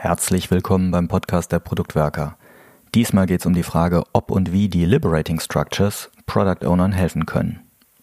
Herzlich 0.00 0.48
willkommen 0.52 0.92
beim 0.92 1.08
Podcast 1.08 1.50
der 1.50 1.58
Produktwerker. 1.58 2.36
Diesmal 2.94 3.26
geht 3.26 3.40
es 3.40 3.46
um 3.46 3.52
die 3.52 3.64
Frage, 3.64 4.04
ob 4.12 4.30
und 4.30 4.52
wie 4.52 4.68
die 4.68 4.84
Liberating 4.84 5.40
Structures 5.40 6.08
Product 6.24 6.64
Ownern 6.64 6.92
helfen 6.92 7.26
können. 7.26 7.58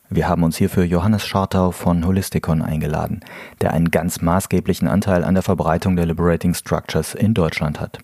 Wir 0.09 0.27
haben 0.27 0.43
uns 0.43 0.57
hierfür 0.57 0.83
Johannes 0.83 1.25
Schartau 1.25 1.71
von 1.71 2.05
Holisticon 2.05 2.61
eingeladen, 2.61 3.21
der 3.61 3.71
einen 3.71 3.91
ganz 3.91 4.19
maßgeblichen 4.19 4.89
Anteil 4.89 5.23
an 5.23 5.35
der 5.35 5.43
Verbreitung 5.43 5.95
der 5.95 6.05
Liberating 6.05 6.53
Structures 6.53 7.15
in 7.15 7.33
Deutschland 7.33 7.79
hat. 7.79 7.99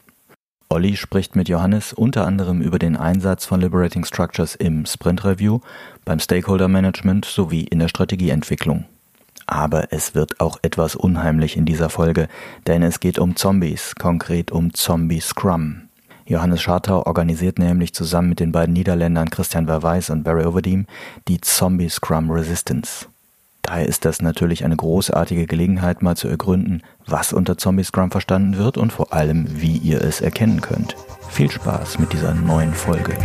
Olli 0.69 0.95
spricht 0.95 1.35
mit 1.35 1.49
Johannes 1.49 1.91
unter 1.91 2.25
anderem 2.25 2.61
über 2.61 2.79
den 2.79 2.95
Einsatz 2.95 3.43
von 3.43 3.59
Liberating 3.59 4.05
Structures 4.05 4.55
im 4.55 4.85
Sprint 4.85 5.25
Review, 5.25 5.59
beim 6.05 6.19
Stakeholder 6.19 6.69
Management 6.69 7.25
sowie 7.25 7.65
in 7.65 7.79
der 7.79 7.89
Strategieentwicklung. 7.89 8.85
Aber 9.51 9.91
es 9.91 10.15
wird 10.15 10.39
auch 10.39 10.59
etwas 10.61 10.95
unheimlich 10.95 11.57
in 11.57 11.65
dieser 11.65 11.89
Folge, 11.89 12.29
denn 12.67 12.81
es 12.83 13.01
geht 13.01 13.19
um 13.19 13.35
Zombies, 13.35 13.95
konkret 13.99 14.49
um 14.49 14.73
Zombie 14.73 15.19
Scrum. 15.19 15.89
Johannes 16.25 16.61
Schartau 16.61 17.05
organisiert 17.05 17.59
nämlich 17.59 17.93
zusammen 17.93 18.29
mit 18.29 18.39
den 18.39 18.53
beiden 18.53 18.71
Niederländern 18.71 19.29
Christian 19.29 19.65
Verweis 19.65 20.09
und 20.09 20.23
Barry 20.23 20.45
Overdiem 20.45 20.85
die 21.27 21.41
Zombie 21.41 21.89
Scrum 21.89 22.31
Resistance. 22.31 23.07
Daher 23.61 23.87
ist 23.87 24.05
das 24.05 24.21
natürlich 24.21 24.63
eine 24.63 24.77
großartige 24.77 25.47
Gelegenheit, 25.47 26.01
mal 26.01 26.15
zu 26.15 26.29
ergründen, 26.29 26.81
was 27.05 27.33
unter 27.33 27.57
Zombie 27.57 27.83
Scrum 27.83 28.09
verstanden 28.09 28.55
wird 28.55 28.77
und 28.77 28.93
vor 28.93 29.11
allem, 29.11 29.47
wie 29.49 29.75
ihr 29.75 30.01
es 30.01 30.21
erkennen 30.21 30.61
könnt. 30.61 30.95
Viel 31.29 31.51
Spaß 31.51 31.99
mit 31.99 32.13
dieser 32.13 32.33
neuen 32.33 32.73
Folge. 32.73 33.17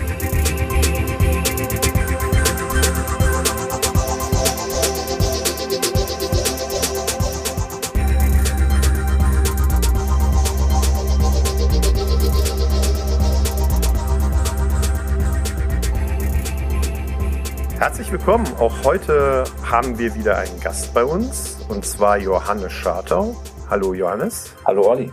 Herzlich 17.87 18.11
willkommen. 18.11 18.45
Auch 18.59 18.84
heute 18.84 19.45
haben 19.65 19.97
wir 19.97 20.17
wieder 20.17 20.39
einen 20.39 20.59
Gast 20.59 20.92
bei 20.92 21.05
uns 21.05 21.65
und 21.69 21.84
zwar 21.84 22.19
Johannes 22.19 22.73
Schartau. 22.73 23.37
Hallo 23.70 23.95
Johannes. 23.95 24.56
Hallo 24.65 24.91
Olli. 24.91 25.12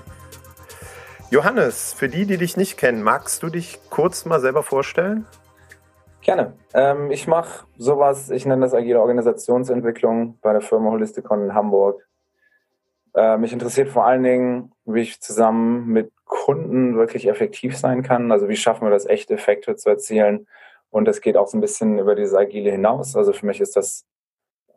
Johannes, 1.29 1.93
für 1.93 2.09
die, 2.09 2.25
die 2.25 2.37
dich 2.37 2.57
nicht 2.57 2.77
kennen, 2.77 3.03
magst 3.03 3.43
du 3.43 3.49
dich 3.49 3.79
kurz 3.91 4.25
mal 4.25 4.39
selber 4.39 4.63
vorstellen? 4.63 5.27
Gerne. 6.21 6.53
Ähm, 6.73 7.11
ich 7.11 7.27
mache 7.27 7.67
sowas, 7.77 8.31
ich 8.31 8.47
nenne 8.47 8.63
das 8.63 8.73
agile 8.73 9.01
Organisationsentwicklung 9.01 10.39
bei 10.41 10.51
der 10.51 10.61
Firma 10.61 10.89
Holisticon 10.89 11.43
in 11.43 11.53
Hamburg. 11.53 12.01
Äh, 13.13 13.37
mich 13.37 13.53
interessiert 13.53 13.89
vor 13.89 14.07
allen 14.07 14.23
Dingen, 14.23 14.71
wie 14.85 15.01
ich 15.01 15.21
zusammen 15.21 15.89
mit 15.89 16.11
Kunden 16.25 16.97
wirklich 16.97 17.29
effektiv 17.29 17.77
sein 17.77 18.01
kann. 18.01 18.31
Also 18.31 18.49
wie 18.49 18.55
schaffen 18.55 18.87
wir 18.87 18.89
das, 18.89 19.05
echte 19.05 19.35
Effekte 19.35 19.75
zu 19.75 19.89
erzielen 19.89 20.47
und 20.93 21.07
es 21.07 21.21
geht 21.21 21.37
auch 21.37 21.47
so 21.47 21.57
ein 21.57 21.61
bisschen 21.61 21.97
über 21.97 22.13
dieses 22.13 22.35
Agile 22.35 22.69
hinaus. 22.69 23.15
Also 23.15 23.33
für 23.33 23.47
mich 23.47 23.59
ist 23.59 23.75
das 23.75 24.05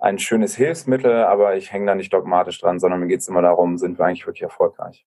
ein 0.00 0.18
schönes 0.18 0.56
Hilfsmittel, 0.56 1.24
aber 1.24 1.56
ich 1.56 1.72
hänge 1.72 1.86
da 1.86 1.94
nicht 1.94 2.12
dogmatisch 2.12 2.58
dran, 2.58 2.78
sondern 2.78 3.00
mir 3.00 3.06
geht 3.06 3.20
es 3.20 3.28
immer 3.28 3.42
darum, 3.42 3.76
sind 3.76 3.98
wir 3.98 4.06
eigentlich 4.06 4.26
wirklich 4.26 4.42
erfolgreich. 4.42 5.06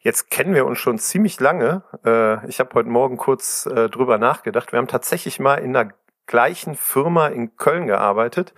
Jetzt 0.00 0.30
kennen 0.30 0.54
wir 0.54 0.66
uns 0.66 0.78
schon 0.78 0.98
ziemlich 0.98 1.40
lange. 1.40 1.82
Äh, 2.04 2.46
ich 2.48 2.60
habe 2.60 2.74
heute 2.74 2.90
Morgen 2.90 3.16
kurz 3.16 3.64
äh, 3.64 3.88
drüber 3.88 4.18
nachgedacht. 4.18 4.72
Wir 4.72 4.78
haben 4.78 4.88
tatsächlich 4.88 5.40
mal 5.40 5.56
in 5.56 5.72
der 5.72 5.88
gleichen 6.26 6.74
Firma 6.74 7.28
in 7.28 7.56
Köln 7.56 7.86
gearbeitet, 7.86 8.52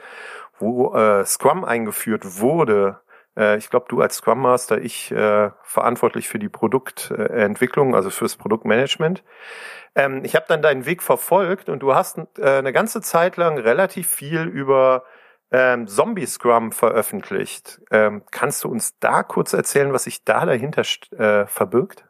wo 0.58 0.92
äh, 0.94 1.24
Scrum 1.24 1.64
eingeführt 1.64 2.40
wurde. 2.40 3.00
Ich 3.36 3.70
glaube, 3.70 3.86
du 3.88 4.00
als 4.00 4.16
Scrum 4.16 4.40
Master, 4.40 4.78
ich 4.78 5.14
verantwortlich 5.62 6.28
für 6.28 6.38
die 6.38 6.48
Produktentwicklung, 6.48 7.94
also 7.94 8.10
fürs 8.10 8.36
Produktmanagement. 8.36 9.22
Ähm, 9.94 10.22
ich 10.24 10.36
habe 10.36 10.46
dann 10.48 10.62
deinen 10.62 10.86
Weg 10.86 11.02
verfolgt 11.02 11.68
und 11.68 11.80
du 11.80 11.94
hast 11.94 12.18
äh, 12.38 12.58
eine 12.58 12.72
ganze 12.72 13.00
Zeit 13.00 13.36
lang 13.36 13.58
relativ 13.58 14.08
viel 14.08 14.42
über 14.42 15.04
ähm, 15.50 15.88
Zombie 15.88 16.26
Scrum 16.26 16.72
veröffentlicht. 16.72 17.80
Ähm, 17.90 18.22
kannst 18.30 18.64
du 18.64 18.68
uns 18.68 18.98
da 19.00 19.22
kurz 19.22 19.52
erzählen, 19.52 19.92
was 19.92 20.04
sich 20.04 20.24
da 20.24 20.46
dahinter 20.46 20.82
äh, 21.16 21.46
verbirgt? 21.46 22.06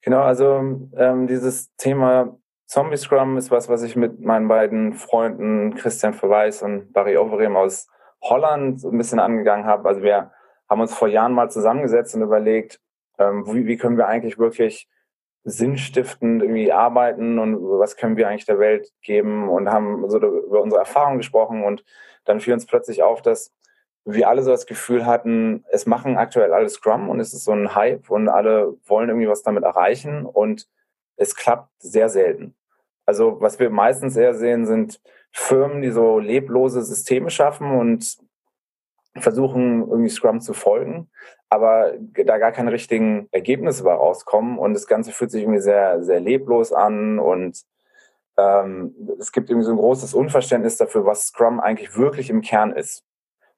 Genau, 0.00 0.22
also 0.22 0.88
ähm, 0.96 1.26
dieses 1.26 1.74
Thema 1.76 2.38
Zombie 2.66 2.96
Scrum 2.96 3.36
ist 3.36 3.50
was, 3.50 3.68
was 3.68 3.82
ich 3.82 3.96
mit 3.96 4.20
meinen 4.20 4.48
beiden 4.48 4.94
Freunden 4.94 5.74
Christian 5.74 6.14
Verweis 6.14 6.62
und 6.62 6.92
Barry 6.92 7.18
Overeem 7.18 7.56
aus 7.56 7.88
Holland 8.22 8.80
so 8.80 8.90
ein 8.90 8.96
bisschen 8.96 9.18
angegangen 9.18 9.66
habe. 9.66 9.86
Also 9.86 10.02
wir 10.02 10.32
haben 10.68 10.80
uns 10.80 10.94
vor 10.94 11.08
Jahren 11.08 11.32
mal 11.32 11.50
zusammengesetzt 11.50 12.14
und 12.14 12.22
überlegt, 12.22 12.80
ähm, 13.18 13.46
wie, 13.46 13.66
wie 13.66 13.76
können 13.76 13.96
wir 13.96 14.06
eigentlich 14.06 14.38
wirklich 14.38 14.88
sinnstiftend 15.44 16.42
irgendwie 16.42 16.72
arbeiten 16.72 17.38
und 17.38 17.56
was 17.78 17.96
können 17.96 18.16
wir 18.16 18.28
eigentlich 18.28 18.46
der 18.46 18.58
Welt 18.58 18.90
geben 19.02 19.48
und 19.48 19.70
haben 19.70 20.08
so 20.08 20.18
über 20.18 20.62
unsere 20.62 20.80
Erfahrungen 20.80 21.18
gesprochen 21.18 21.64
und 21.64 21.84
dann 22.24 22.40
fiel 22.40 22.54
uns 22.54 22.64
plötzlich 22.64 23.02
auf, 23.02 23.20
dass 23.20 23.52
wir 24.06 24.28
alle 24.28 24.42
so 24.42 24.50
das 24.50 24.66
Gefühl 24.66 25.06
hatten, 25.06 25.64
es 25.70 25.86
machen 25.86 26.16
aktuell 26.16 26.52
alle 26.52 26.68
Scrum 26.68 27.08
und 27.08 27.20
es 27.20 27.32
ist 27.34 27.44
so 27.44 27.52
ein 27.52 27.74
Hype 27.74 28.10
und 28.10 28.28
alle 28.28 28.76
wollen 28.86 29.08
irgendwie 29.08 29.28
was 29.28 29.42
damit 29.42 29.64
erreichen 29.64 30.24
und 30.24 30.66
es 31.16 31.36
klappt 31.36 31.70
sehr 31.78 32.08
selten. 32.08 32.54
Also 33.06 33.40
was 33.40 33.58
wir 33.58 33.70
meistens 33.70 34.16
eher 34.16 34.34
sehen, 34.34 34.66
sind 34.66 35.00
Firmen, 35.30 35.82
die 35.82 35.90
so 35.90 36.18
leblose 36.18 36.82
Systeme 36.82 37.30
schaffen 37.30 37.70
und 37.70 38.16
versuchen 39.16 39.88
irgendwie 39.88 40.10
Scrum 40.10 40.40
zu 40.40 40.54
folgen 40.54 41.08
aber 41.54 41.92
da 41.98 42.38
gar 42.38 42.52
keine 42.52 42.72
richtigen 42.72 43.28
Ergebnisse 43.30 43.84
bei 43.84 43.94
rauskommen 43.94 44.58
und 44.58 44.74
das 44.74 44.86
Ganze 44.86 45.12
fühlt 45.12 45.30
sich 45.30 45.42
irgendwie 45.42 45.60
sehr, 45.60 46.02
sehr 46.02 46.20
leblos 46.20 46.72
an 46.72 47.18
und 47.20 47.62
ähm, 48.36 48.94
es 49.20 49.30
gibt 49.30 49.48
irgendwie 49.50 49.66
so 49.66 49.72
ein 49.72 49.78
großes 49.78 50.14
Unverständnis 50.14 50.76
dafür, 50.76 51.06
was 51.06 51.28
Scrum 51.28 51.60
eigentlich 51.60 51.96
wirklich 51.96 52.28
im 52.28 52.42
Kern 52.42 52.72
ist. 52.72 53.04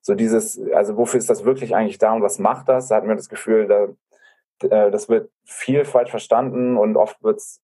So 0.03 0.15
dieses, 0.15 0.61
also 0.75 0.97
wofür 0.99 1.19
ist 1.19 1.31
das 1.31 1.45
wirklich 1.45 1.75
eigentlich 1.75 1.99
da 1.99 2.12
und 2.12 2.22
was 2.22 2.39
macht 2.39 2.69
das? 2.69 2.89
Da 2.89 2.97
hatten 2.97 3.09
wir 3.09 3.16
das 3.16 3.31
Gefühl, 3.31 3.66
da, 3.66 3.89
äh, 4.69 4.91
das 4.91 5.09
wird 5.09 5.31
viel 5.45 5.87
falsch 5.87 6.11
verstanden 6.11 6.77
und 6.77 6.97
oft 6.97 7.22
wird 7.22 7.39
es 7.39 7.62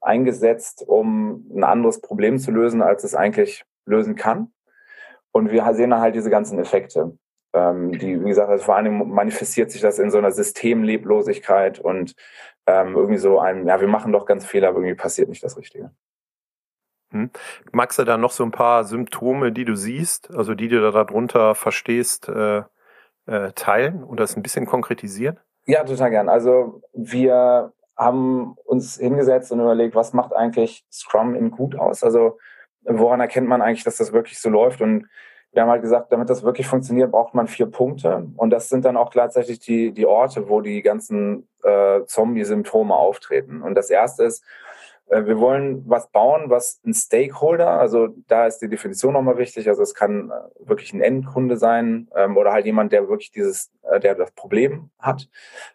eingesetzt, 0.00 0.84
um 0.86 1.46
ein 1.54 1.64
anderes 1.64 2.00
Problem 2.00 2.38
zu 2.38 2.50
lösen, 2.50 2.82
als 2.82 3.04
es 3.04 3.14
eigentlich 3.14 3.64
lösen 3.86 4.16
kann. 4.16 4.52
Und 5.30 5.52
wir 5.52 5.72
sehen 5.74 5.90
da 5.90 6.00
halt 6.00 6.16
diese 6.16 6.30
ganzen 6.30 6.58
Effekte. 6.58 7.16
Ähm, 7.52 7.92
die, 7.98 8.20
wie 8.22 8.28
gesagt, 8.28 8.50
also 8.50 8.64
vor 8.64 8.76
allem 8.76 9.10
manifestiert 9.10 9.70
sich 9.70 9.80
das 9.80 9.98
in 9.98 10.10
so 10.10 10.18
einer 10.18 10.32
Systemleblosigkeit 10.32 11.78
und 11.78 12.14
ähm, 12.66 12.94
irgendwie 12.94 13.18
so 13.18 13.38
ein, 13.40 13.66
ja, 13.66 13.80
wir 13.80 13.88
machen 13.88 14.12
doch 14.12 14.26
ganz 14.26 14.46
viel, 14.46 14.64
aber 14.64 14.78
irgendwie 14.78 14.94
passiert 14.94 15.28
nicht 15.28 15.42
das 15.42 15.56
Richtige. 15.56 15.90
Hm. 17.10 17.30
Magst 17.72 17.98
du 17.98 18.04
da 18.04 18.18
noch 18.18 18.32
so 18.32 18.44
ein 18.44 18.50
paar 18.50 18.84
Symptome, 18.84 19.52
die 19.52 19.64
du 19.64 19.74
siehst, 19.74 20.34
also 20.34 20.54
die 20.54 20.68
du 20.68 20.80
da 20.80 20.90
darunter 20.90 21.54
verstehst, 21.54 22.28
äh, 22.28 22.62
äh, 23.26 23.52
teilen 23.54 24.04
oder 24.04 24.24
es 24.24 24.36
ein 24.36 24.42
bisschen 24.42 24.66
konkretisieren? 24.66 25.40
Ja, 25.64 25.84
total 25.84 26.10
gern. 26.10 26.28
Also 26.28 26.82
wir 26.92 27.72
haben 27.96 28.54
uns 28.64 28.96
hingesetzt 28.96 29.50
und 29.52 29.60
überlegt, 29.60 29.94
was 29.94 30.12
macht 30.12 30.34
eigentlich 30.34 30.84
Scrum 30.90 31.34
in 31.34 31.50
gut 31.50 31.76
aus? 31.76 32.02
Also 32.04 32.38
woran 32.82 33.20
erkennt 33.20 33.48
man 33.48 33.60
eigentlich, 33.60 33.84
dass 33.84 33.96
das 33.96 34.12
wirklich 34.12 34.38
so 34.38 34.50
läuft? 34.50 34.80
Und 34.80 35.08
wir 35.52 35.62
haben 35.62 35.70
halt 35.70 35.82
gesagt, 35.82 36.12
damit 36.12 36.28
das 36.30 36.42
wirklich 36.42 36.66
funktioniert, 36.66 37.10
braucht 37.10 37.34
man 37.34 37.46
vier 37.48 37.66
Punkte. 37.66 38.28
Und 38.36 38.50
das 38.50 38.68
sind 38.68 38.84
dann 38.84 38.96
auch 38.96 39.10
gleichzeitig 39.10 39.60
die, 39.60 39.92
die 39.92 40.06
Orte, 40.06 40.48
wo 40.48 40.60
die 40.60 40.82
ganzen 40.82 41.48
äh, 41.62 42.04
Zombie-Symptome 42.04 42.94
auftreten. 42.94 43.62
Und 43.62 43.74
das 43.74 43.90
erste 43.90 44.24
ist, 44.24 44.44
äh, 45.08 45.24
wir 45.24 45.38
wollen 45.38 45.82
was 45.86 46.10
bauen, 46.10 46.50
was 46.50 46.80
ein 46.84 46.94
Stakeholder, 46.94 47.70
also 47.70 48.08
da 48.26 48.46
ist 48.46 48.58
die 48.58 48.68
Definition 48.68 49.14
nochmal 49.14 49.38
wichtig, 49.38 49.68
also 49.68 49.82
es 49.82 49.94
kann 49.94 50.30
äh, 50.30 50.68
wirklich 50.68 50.92
ein 50.92 51.00
Endkunde 51.00 51.56
sein 51.56 52.08
ähm, 52.14 52.36
oder 52.36 52.52
halt 52.52 52.66
jemand, 52.66 52.92
der 52.92 53.08
wirklich 53.08 53.30
dieses, 53.30 53.72
äh, 53.90 54.00
der 54.00 54.14
das 54.14 54.30
Problem 54.32 54.90
hat. 54.98 55.28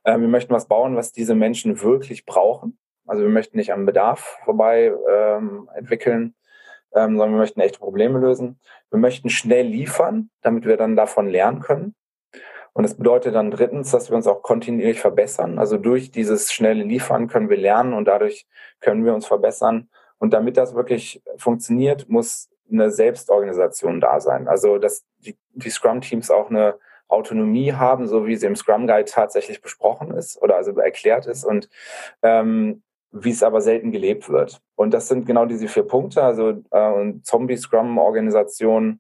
Ähm, 0.06 0.22
wir 0.22 0.28
möchten 0.28 0.54
was 0.54 0.68
bauen, 0.68 0.96
was 0.96 1.12
diese 1.12 1.36
Menschen 1.36 1.82
wirklich 1.82 2.26
brauchen. 2.26 2.78
Also 3.06 3.24
wir 3.24 3.30
möchten 3.30 3.58
nicht 3.58 3.74
am 3.74 3.86
Bedarf 3.86 4.38
vorbei 4.46 4.94
ähm, 5.12 5.70
entwickeln, 5.76 6.36
ähm, 6.96 7.18
sondern 7.18 7.32
wir 7.32 7.40
möchten 7.40 7.60
echte 7.60 7.80
Probleme 7.80 8.20
lösen. 8.20 8.60
Wir 8.90 9.00
möchten 9.00 9.30
schnell 9.30 9.68
liefern, 9.68 10.30
damit 10.42 10.66
wir 10.66 10.78
dann 10.78 10.96
davon 10.96 11.28
lernen 11.28 11.60
können. 11.60 11.96
Und 12.74 12.84
das 12.84 12.96
bedeutet 12.96 13.36
dann 13.36 13.52
drittens, 13.52 13.92
dass 13.92 14.10
wir 14.10 14.16
uns 14.16 14.26
auch 14.26 14.42
kontinuierlich 14.42 15.00
verbessern. 15.00 15.60
Also 15.60 15.78
durch 15.78 16.12
dieses 16.12 16.52
schnelle 16.52 16.84
Liefern 16.84 17.28
können 17.28 17.50
wir 17.50 17.58
lernen 17.58 17.94
und 17.94 18.06
dadurch 18.06 18.48
können 18.80 19.06
wir 19.06 19.14
uns 19.14 19.28
verbessern. 19.28 19.90
Und 20.18 20.34
damit 20.34 20.58
das 20.58 20.74
wirklich 20.74 21.22
funktioniert, 21.38 22.10
muss 22.10 22.50
eine 22.72 22.90
Selbstorganisation 22.90 24.02
da 24.02 24.20
sein. 24.20 24.48
Also 24.48 24.80
dass 24.80 25.06
die, 25.20 25.38
die 25.54 25.70
Scrum-Teams 25.70 26.32
auch 26.32 26.50
eine 26.50 26.80
Autonomie 27.08 27.74
haben, 27.74 28.08
so 28.08 28.26
wie 28.26 28.36
sie 28.36 28.48
im 28.48 28.56
Scrum 28.56 28.88
Guide 28.88 29.06
tatsächlich 29.06 29.62
besprochen 29.62 30.12
ist 30.12 30.42
oder 30.42 30.56
also 30.56 30.72
erklärt 30.72 31.28
ist. 31.28 31.46
Und 31.46 31.70
ähm, 32.24 32.82
wie 33.14 33.30
es 33.30 33.44
aber 33.44 33.62
selten 33.62 33.92
gelebt 33.92 34.30
wird. 34.30 34.62
Und 34.76 34.94
das 34.94 35.08
sind 35.08 35.26
genau 35.26 35.46
diese 35.46 35.68
vier 35.68 35.84
Punkte. 35.84 36.24
Also 36.24 36.64
äh, 36.72 37.14
Zombie-Scrum-Organisationen 37.22 39.00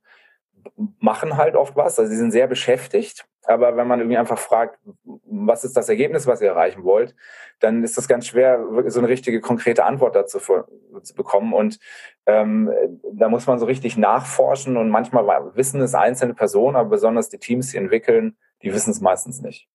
machen 0.99 1.35
halt 1.35 1.55
oft 1.55 1.75
was, 1.75 1.99
also 1.99 2.09
sie 2.09 2.17
sind 2.17 2.31
sehr 2.31 2.47
beschäftigt. 2.47 3.25
Aber 3.45 3.75
wenn 3.75 3.87
man 3.87 3.99
irgendwie 3.99 4.17
einfach 4.17 4.37
fragt, 4.37 4.79
was 5.03 5.65
ist 5.65 5.75
das 5.75 5.89
Ergebnis, 5.89 6.27
was 6.27 6.41
ihr 6.41 6.47
erreichen 6.47 6.85
wollt, 6.85 7.13
dann 7.59 7.83
ist 7.83 7.97
das 7.97 8.07
ganz 8.07 8.27
schwer, 8.27 8.65
so 8.87 8.99
eine 8.99 9.09
richtige 9.09 9.41
konkrete 9.41 9.83
Antwort 9.83 10.15
dazu 10.15 10.39
zu 10.39 11.15
bekommen. 11.15 11.51
Und 11.51 11.79
ähm, 12.25 12.71
da 13.11 13.27
muss 13.27 13.45
man 13.45 13.59
so 13.59 13.65
richtig 13.65 13.97
nachforschen 13.97 14.77
und 14.77 14.89
manchmal 14.89 15.53
wissen 15.55 15.81
es 15.81 15.93
einzelne 15.93 16.33
Personen, 16.33 16.77
aber 16.77 16.89
besonders 16.89 17.27
die 17.27 17.39
Teams, 17.39 17.71
die 17.71 17.77
entwickeln, 17.77 18.37
die 18.61 18.73
wissen 18.73 18.91
es 18.91 19.01
meistens 19.01 19.41
nicht. 19.41 19.67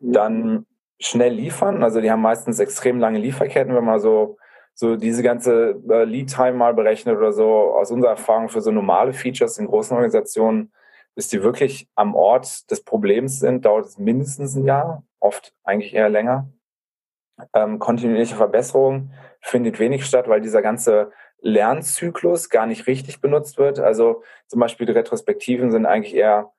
Dann 0.00 0.64
schnell 1.00 1.32
liefern, 1.32 1.82
also 1.82 2.00
die 2.00 2.10
haben 2.10 2.22
meistens 2.22 2.58
extrem 2.58 3.00
lange 3.00 3.18
Lieferketten, 3.18 3.74
wenn 3.74 3.84
man 3.84 4.00
so 4.00 4.36
so 4.80 4.96
diese 4.96 5.22
ganze 5.22 5.78
äh, 5.90 6.04
Lead-Time 6.04 6.52
mal 6.52 6.72
berechnet 6.72 7.16
oder 7.18 7.32
so, 7.32 7.74
aus 7.74 7.90
unserer 7.90 8.12
Erfahrung 8.12 8.48
für 8.48 8.62
so 8.62 8.70
normale 8.70 9.12
Features 9.12 9.58
in 9.58 9.66
großen 9.66 9.94
Organisationen, 9.94 10.72
bis 11.14 11.28
die 11.28 11.42
wirklich 11.42 11.86
am 11.96 12.14
Ort 12.14 12.70
des 12.70 12.82
Problems 12.82 13.40
sind, 13.40 13.66
dauert 13.66 13.86
es 13.86 13.98
mindestens 13.98 14.56
ein 14.56 14.64
Jahr, 14.64 15.04
oft 15.18 15.52
eigentlich 15.64 15.92
eher 15.92 16.08
länger. 16.08 16.50
Ähm, 17.52 17.78
kontinuierliche 17.78 18.36
Verbesserung 18.36 19.10
findet 19.42 19.78
wenig 19.78 20.06
statt, 20.06 20.28
weil 20.28 20.40
dieser 20.40 20.62
ganze 20.62 21.12
Lernzyklus 21.40 22.48
gar 22.48 22.66
nicht 22.66 22.86
richtig 22.86 23.20
benutzt 23.20 23.58
wird. 23.58 23.80
Also 23.80 24.22
zum 24.46 24.60
Beispiel 24.60 24.86
die 24.86 24.92
Retrospektiven 24.92 25.70
sind 25.70 25.84
eigentlich 25.84 26.14
eher 26.14 26.52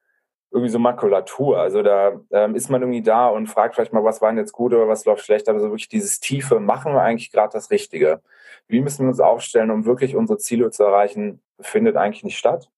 irgendwie 0.52 0.70
so 0.70 0.80
Makulatur. 0.80 1.60
Also 1.60 1.82
da 1.82 2.20
ähm, 2.32 2.56
ist 2.56 2.70
man 2.70 2.82
irgendwie 2.82 3.02
da 3.02 3.28
und 3.30 3.48
fragt 3.48 3.76
vielleicht 3.76 3.94
mal, 3.94 4.04
was 4.04 4.22
war 4.22 4.30
denn 4.30 4.38
jetzt 4.38 4.52
gut 4.52 4.74
oder 4.74 4.88
was 4.88 5.06
läuft 5.06 5.26
schlecht, 5.26 5.48
aber 5.48 5.60
so 5.60 5.68
wirklich 5.68 5.88
dieses 5.88 6.20
Tiefe, 6.20 6.60
machen 6.60 6.94
wir 6.94 7.02
eigentlich 7.02 7.32
gerade 7.32 7.54
das 7.54 7.72
Richtige? 7.72 8.22
Wie 8.68 8.82
müssen 8.82 9.06
wir 9.06 9.10
uns 9.10 9.20
aufstellen, 9.20 9.72
um 9.72 9.86
wirklich 9.86 10.16
unsere 10.16 10.40
Ziele 10.40 10.70
zu 10.72 10.84
erreichen, 10.84 11.42
findet 11.60 11.96
eigentlich 11.96 12.24
nicht 12.24 12.38
statt. 12.38 12.70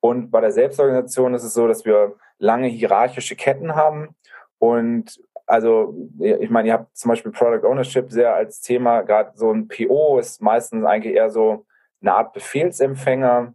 Und 0.00 0.30
bei 0.30 0.40
der 0.40 0.50
Selbstorganisation 0.50 1.34
ist 1.34 1.44
es 1.44 1.52
so, 1.52 1.68
dass 1.68 1.84
wir 1.84 2.14
lange 2.38 2.68
hierarchische 2.68 3.36
Ketten 3.36 3.74
haben 3.74 4.14
und 4.58 5.20
also 5.46 5.94
ich 6.20 6.48
meine, 6.48 6.68
ihr 6.68 6.74
habt 6.74 6.96
zum 6.96 7.08
Beispiel 7.08 7.32
Product 7.32 7.66
Ownership 7.66 8.12
sehr 8.12 8.34
als 8.34 8.60
Thema, 8.60 9.02
gerade 9.02 9.32
so 9.34 9.50
ein 9.50 9.66
PO 9.66 10.18
ist 10.20 10.40
meistens 10.40 10.84
eigentlich 10.84 11.16
eher 11.16 11.28
so 11.28 11.66
eine 12.00 12.14
Art 12.14 12.32
Befehlsempfänger 12.32 13.52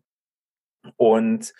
und 0.98 1.54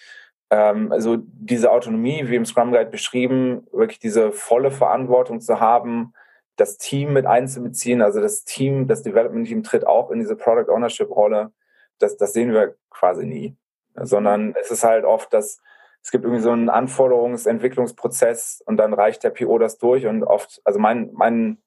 ähm, 0.50 0.92
also 0.92 1.18
diese 1.20 1.72
Autonomie, 1.72 2.28
wie 2.28 2.36
im 2.36 2.46
Scrum 2.46 2.72
Guide 2.72 2.90
beschrieben, 2.90 3.68
wirklich 3.72 4.00
diese 4.00 4.32
volle 4.32 4.72
Verantwortung 4.72 5.42
zu 5.42 5.60
haben, 5.60 6.14
das 6.56 6.78
Team 6.78 7.14
mit 7.14 7.26
einzubeziehen, 7.26 8.02
also 8.02 8.22
das 8.22 8.46
Team, 8.46 8.88
das 8.88 9.04
Development 9.04 9.48
Team 9.48 9.64
tritt 9.64 9.86
auch 9.86 10.12
in 10.12 10.20
diese 10.20 10.36
Product 10.36 10.72
Ownership 10.72 11.10
Rolle, 11.10 11.52
das, 12.00 12.18
das 12.18 12.34
sehen 12.34 12.54
wir 12.54 12.76
quasi 12.90 13.26
nie, 13.26 13.56
sondern 13.96 14.56
es 14.60 14.72
ist 14.72 14.84
halt 14.84 15.06
oft, 15.06 15.34
dass 15.34 15.62
es 16.02 16.12
gibt 16.12 16.24
irgendwie 16.24 16.44
so 16.44 16.52
einen 16.52 16.70
Anforderungsentwicklungsprozess 16.70 18.62
und 18.66 18.78
dann 18.78 18.94
reicht 18.94 19.24
der 19.24 19.32
PO 19.32 19.58
das 19.58 19.80
durch 19.80 20.06
und 20.06 20.24
oft, 20.24 20.62
also 20.64 20.78
mein, 20.78 21.10
mein 21.14 21.58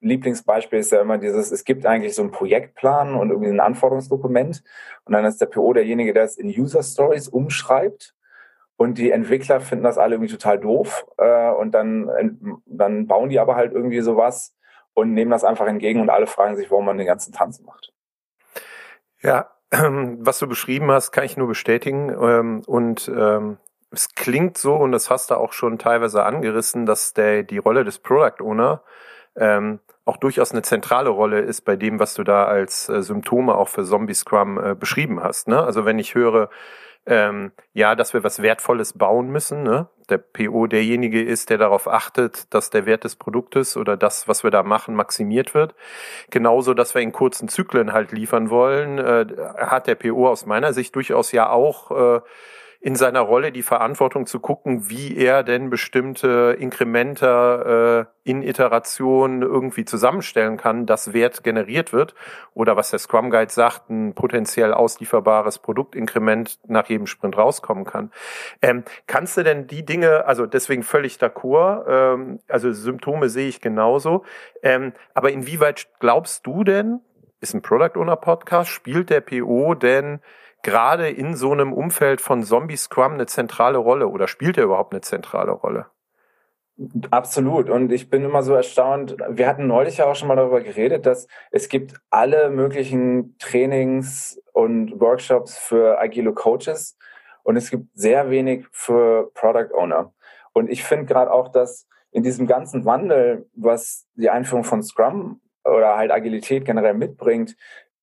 Lieblingsbeispiel 0.00 0.78
ist 0.78 0.92
ja 0.92 1.00
immer 1.00 1.18
dieses, 1.18 1.50
es 1.50 1.64
gibt 1.64 1.86
eigentlich 1.86 2.14
so 2.14 2.22
einen 2.22 2.30
Projektplan 2.30 3.14
und 3.14 3.30
irgendwie 3.30 3.50
ein 3.50 3.60
Anforderungsdokument 3.60 4.62
und 5.04 5.12
dann 5.12 5.24
ist 5.24 5.40
der 5.40 5.46
PO 5.46 5.72
derjenige, 5.72 6.12
der 6.12 6.24
es 6.24 6.36
in 6.36 6.48
User 6.48 6.82
Stories 6.82 7.28
umschreibt 7.28 8.14
und 8.76 8.98
die 8.98 9.10
Entwickler 9.10 9.60
finden 9.60 9.84
das 9.84 9.98
alle 9.98 10.16
irgendwie 10.16 10.32
total 10.32 10.58
doof 10.58 11.06
äh, 11.16 11.50
und 11.50 11.72
dann, 11.72 12.60
dann 12.66 13.06
bauen 13.06 13.30
die 13.30 13.40
aber 13.40 13.56
halt 13.56 13.72
irgendwie 13.72 14.00
sowas 14.00 14.54
und 14.92 15.12
nehmen 15.12 15.30
das 15.30 15.44
einfach 15.44 15.66
entgegen 15.66 16.00
und 16.00 16.10
alle 16.10 16.26
fragen 16.26 16.56
sich, 16.56 16.70
warum 16.70 16.84
man 16.84 16.98
den 16.98 17.06
ganzen 17.06 17.32
Tanz 17.32 17.60
macht. 17.60 17.92
Ja, 19.22 19.50
was 19.70 20.38
du 20.38 20.46
beschrieben 20.46 20.90
hast, 20.90 21.10
kann 21.10 21.24
ich 21.24 21.36
nur 21.36 21.48
bestätigen 21.48 22.10
ähm, 22.10 22.62
und 22.66 23.10
ähm, 23.14 23.58
es 23.90 24.14
klingt 24.14 24.58
so, 24.58 24.74
und 24.74 24.92
das 24.92 25.10
hast 25.10 25.30
du 25.30 25.36
auch 25.36 25.52
schon 25.52 25.78
teilweise 25.78 26.24
angerissen, 26.24 26.86
dass 26.86 27.14
der, 27.14 27.44
die 27.44 27.58
Rolle 27.58 27.84
des 27.84 27.98
Product 27.98 28.42
Owner 28.42 28.82
ähm, 29.36 29.80
auch 30.06 30.16
durchaus 30.16 30.52
eine 30.52 30.62
zentrale 30.62 31.10
Rolle 31.10 31.40
ist 31.40 31.62
bei 31.62 31.76
dem, 31.76 31.98
was 31.98 32.14
du 32.14 32.22
da 32.22 32.44
als 32.44 32.88
äh, 32.88 33.02
Symptome 33.02 33.54
auch 33.54 33.68
für 33.68 33.84
Zombie 33.84 34.14
Scrum 34.14 34.58
äh, 34.58 34.74
beschrieben 34.74 35.22
hast. 35.22 35.48
Ne? 35.48 35.62
Also 35.62 35.84
wenn 35.84 35.98
ich 35.98 36.14
höre, 36.14 36.48
ähm, 37.06 37.50
ja, 37.72 37.96
dass 37.96 38.14
wir 38.14 38.22
was 38.22 38.40
Wertvolles 38.40 38.92
bauen 38.92 39.30
müssen, 39.30 39.64
ne? 39.64 39.88
der 40.08 40.18
PO 40.18 40.68
derjenige 40.68 41.20
ist, 41.22 41.50
der 41.50 41.58
darauf 41.58 41.88
achtet, 41.88 42.52
dass 42.54 42.70
der 42.70 42.86
Wert 42.86 43.02
des 43.02 43.16
Produktes 43.16 43.76
oder 43.76 43.96
das, 43.96 44.28
was 44.28 44.44
wir 44.44 44.52
da 44.52 44.62
machen, 44.62 44.94
maximiert 44.94 45.54
wird. 45.54 45.74
Genauso, 46.30 46.72
dass 46.72 46.94
wir 46.94 47.02
in 47.02 47.10
kurzen 47.10 47.48
Zyklen 47.48 47.92
halt 47.92 48.12
liefern 48.12 48.48
wollen, 48.48 48.98
äh, 48.98 49.26
hat 49.58 49.88
der 49.88 49.96
PO 49.96 50.28
aus 50.28 50.46
meiner 50.46 50.72
Sicht 50.72 50.94
durchaus 50.94 51.32
ja 51.32 51.50
auch 51.50 51.90
äh, 51.90 52.20
in 52.86 52.94
seiner 52.94 53.22
Rolle 53.22 53.50
die 53.50 53.64
Verantwortung 53.64 54.26
zu 54.26 54.38
gucken, 54.38 54.88
wie 54.88 55.16
er 55.16 55.42
denn 55.42 55.70
bestimmte 55.70 56.56
Inkrementer 56.56 58.06
äh, 58.24 58.30
in 58.30 58.44
Iterationen 58.44 59.42
irgendwie 59.42 59.84
zusammenstellen 59.84 60.56
kann, 60.56 60.86
dass 60.86 61.12
Wert 61.12 61.42
generiert 61.42 61.92
wird 61.92 62.14
oder 62.54 62.76
was 62.76 62.90
der 62.90 63.00
Scrum 63.00 63.30
Guide 63.30 63.52
sagt, 63.52 63.90
ein 63.90 64.14
potenziell 64.14 64.72
auslieferbares 64.72 65.58
Produktinkrement 65.58 66.60
nach 66.68 66.88
jedem 66.88 67.08
Sprint 67.08 67.36
rauskommen 67.36 67.86
kann. 67.86 68.12
Ähm, 68.62 68.84
kannst 69.08 69.36
du 69.36 69.42
denn 69.42 69.66
die 69.66 69.84
Dinge, 69.84 70.24
also 70.26 70.46
deswegen 70.46 70.84
völlig 70.84 71.16
d'accord, 71.16 71.86
ähm, 71.88 72.38
also 72.46 72.70
Symptome 72.70 73.30
sehe 73.30 73.48
ich 73.48 73.60
genauso, 73.60 74.22
ähm, 74.62 74.92
aber 75.12 75.32
inwieweit 75.32 75.88
glaubst 75.98 76.46
du 76.46 76.62
denn, 76.62 77.00
ist 77.40 77.52
ein 77.52 77.62
Product 77.62 77.98
Owner 77.98 78.14
Podcast, 78.14 78.70
spielt 78.70 79.10
der 79.10 79.22
PO 79.22 79.74
denn 79.74 80.20
gerade 80.62 81.08
in 81.08 81.36
so 81.36 81.52
einem 81.52 81.72
Umfeld 81.72 82.20
von 82.20 82.42
Zombie 82.42 82.76
Scrum 82.76 83.14
eine 83.14 83.26
zentrale 83.26 83.78
Rolle 83.78 84.08
oder 84.08 84.28
spielt 84.28 84.58
er 84.58 84.64
überhaupt 84.64 84.92
eine 84.92 85.00
zentrale 85.00 85.52
Rolle? 85.52 85.86
Absolut. 87.10 87.70
Und 87.70 87.90
ich 87.90 88.10
bin 88.10 88.22
immer 88.22 88.42
so 88.42 88.52
erstaunt. 88.52 89.16
Wir 89.30 89.48
hatten 89.48 89.66
neulich 89.66 89.96
ja 89.96 90.06
auch 90.06 90.14
schon 90.14 90.28
mal 90.28 90.36
darüber 90.36 90.60
geredet, 90.60 91.06
dass 91.06 91.26
es 91.50 91.68
gibt 91.70 91.94
alle 92.10 92.50
möglichen 92.50 93.36
Trainings 93.38 94.42
und 94.52 95.00
Workshops 95.00 95.56
für 95.56 95.98
agile 95.98 96.34
Coaches 96.34 96.98
und 97.44 97.56
es 97.56 97.70
gibt 97.70 97.86
sehr 97.94 98.28
wenig 98.28 98.66
für 98.72 99.30
Product 99.32 99.72
Owner. 99.72 100.12
Und 100.52 100.68
ich 100.68 100.84
finde 100.84 101.06
gerade 101.06 101.32
auch, 101.32 101.48
dass 101.48 101.86
in 102.10 102.22
diesem 102.22 102.46
ganzen 102.46 102.84
Wandel, 102.84 103.48
was 103.54 104.06
die 104.14 104.30
Einführung 104.30 104.64
von 104.64 104.82
Scrum 104.82 105.40
oder 105.64 105.96
halt 105.96 106.10
Agilität 106.10 106.64
generell 106.64 106.94
mitbringt, 106.94 107.56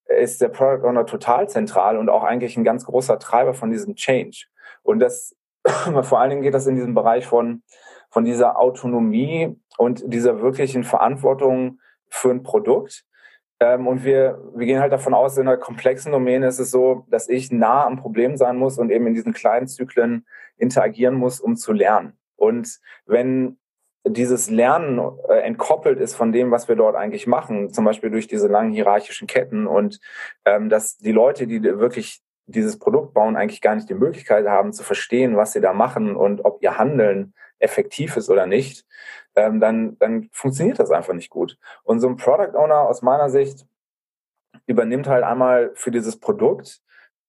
ist 0.06 0.42
der 0.42 0.50
Product 0.50 0.88
Owner 0.88 1.06
total 1.06 1.50
zentral 1.50 1.98
und 1.98 2.10
auch 2.10 2.24
eigentlich 2.24 2.58
ein 2.58 2.64
ganz 2.64 2.86
großer 2.86 3.20
Treiber 3.20 3.54
von 3.54 3.72
diesem 3.72 3.96
Change. 3.96 4.46
Und 4.82 5.00
das, 5.00 5.36
vor 6.02 6.20
allen 6.20 6.30
Dingen 6.30 6.42
geht 6.42 6.54
das 6.54 6.68
in 6.68 6.76
diesem 6.76 6.94
Bereich 6.94 7.26
von, 7.26 7.64
von 8.10 8.26
dieser 8.26 8.60
Autonomie 8.60 9.56
und 9.78 10.04
dieser 10.06 10.42
wirklichen 10.42 10.84
Verantwortung 10.84 11.80
für 12.10 12.32
ein 12.32 12.44
Produkt. 12.44 13.06
Ähm, 13.60 13.88
und 13.88 14.04
wir, 14.04 14.42
wir 14.56 14.66
gehen 14.66 14.80
halt 14.80 14.94
davon 14.94 15.14
aus, 15.14 15.38
in 15.38 15.48
einer 15.48 15.58
komplexen 15.58 16.12
Domäne 16.12 16.48
ist 16.48 16.60
es 16.60 16.70
so, 16.72 17.06
dass 17.10 17.30
ich 17.30 17.52
nah 17.52 17.86
am 17.86 17.98
Problem 17.98 18.38
sein 18.38 18.58
muss 18.58 18.78
und 18.78 18.92
eben 18.92 19.08
in 19.08 19.14
diesen 19.14 19.34
kleinen 19.34 19.68
Zyklen 19.68 20.26
interagieren 20.58 21.16
muss, 21.16 21.40
um 21.40 21.56
zu 21.56 21.72
lernen. 21.72 22.18
Und 22.36 22.80
wenn 23.06 23.58
dieses 24.06 24.50
Lernen 24.50 25.00
äh, 25.30 25.40
entkoppelt 25.40 26.00
ist 26.00 26.16
von 26.16 26.32
dem, 26.32 26.52
was 26.52 26.68
wir 26.68 26.76
dort 26.76 26.96
eigentlich 26.96 27.28
machen, 27.28 27.72
zum 27.74 27.86
Beispiel 27.86 28.10
durch 28.10 28.28
diese 28.28 28.48
langen 28.48 28.74
hierarchischen 28.74 29.28
Ketten 29.28 29.66
und 29.68 30.00
ähm, 30.46 30.70
dass 30.70 30.98
die 30.98 31.12
Leute, 31.12 31.48
die 31.48 31.64
wirklich 31.64 32.22
dieses 32.46 32.78
Produkt 32.78 33.14
bauen, 33.14 33.38
eigentlich 33.38 33.62
gar 33.62 33.76
nicht 33.76 33.90
die 33.90 33.94
Möglichkeit 33.94 34.48
haben 34.48 34.74
zu 34.74 34.84
verstehen, 34.84 35.38
was 35.38 35.54
sie 35.54 35.62
da 35.62 35.74
machen 35.74 36.16
und 36.16 36.44
ob 36.44 36.62
ihr 36.62 36.78
Handeln 36.78 37.34
effektiv 37.60 38.18
ist 38.18 38.30
oder 38.30 38.46
nicht, 38.46 38.86
ähm, 39.36 39.62
dann, 39.62 39.98
dann 40.00 40.30
funktioniert 40.34 40.80
das 40.80 40.92
einfach 40.92 41.14
nicht 41.14 41.30
gut. 41.30 41.58
Und 41.84 42.02
so 42.02 42.08
ein 42.10 42.18
Product 42.18 42.58
Owner 42.58 42.82
aus 42.82 43.02
meiner 43.02 43.30
Sicht 43.30 43.66
übernimmt 44.66 45.08
halt 45.08 45.24
einmal 45.24 45.72
für 45.76 45.92
dieses 45.92 46.20
Produkt 46.20 46.82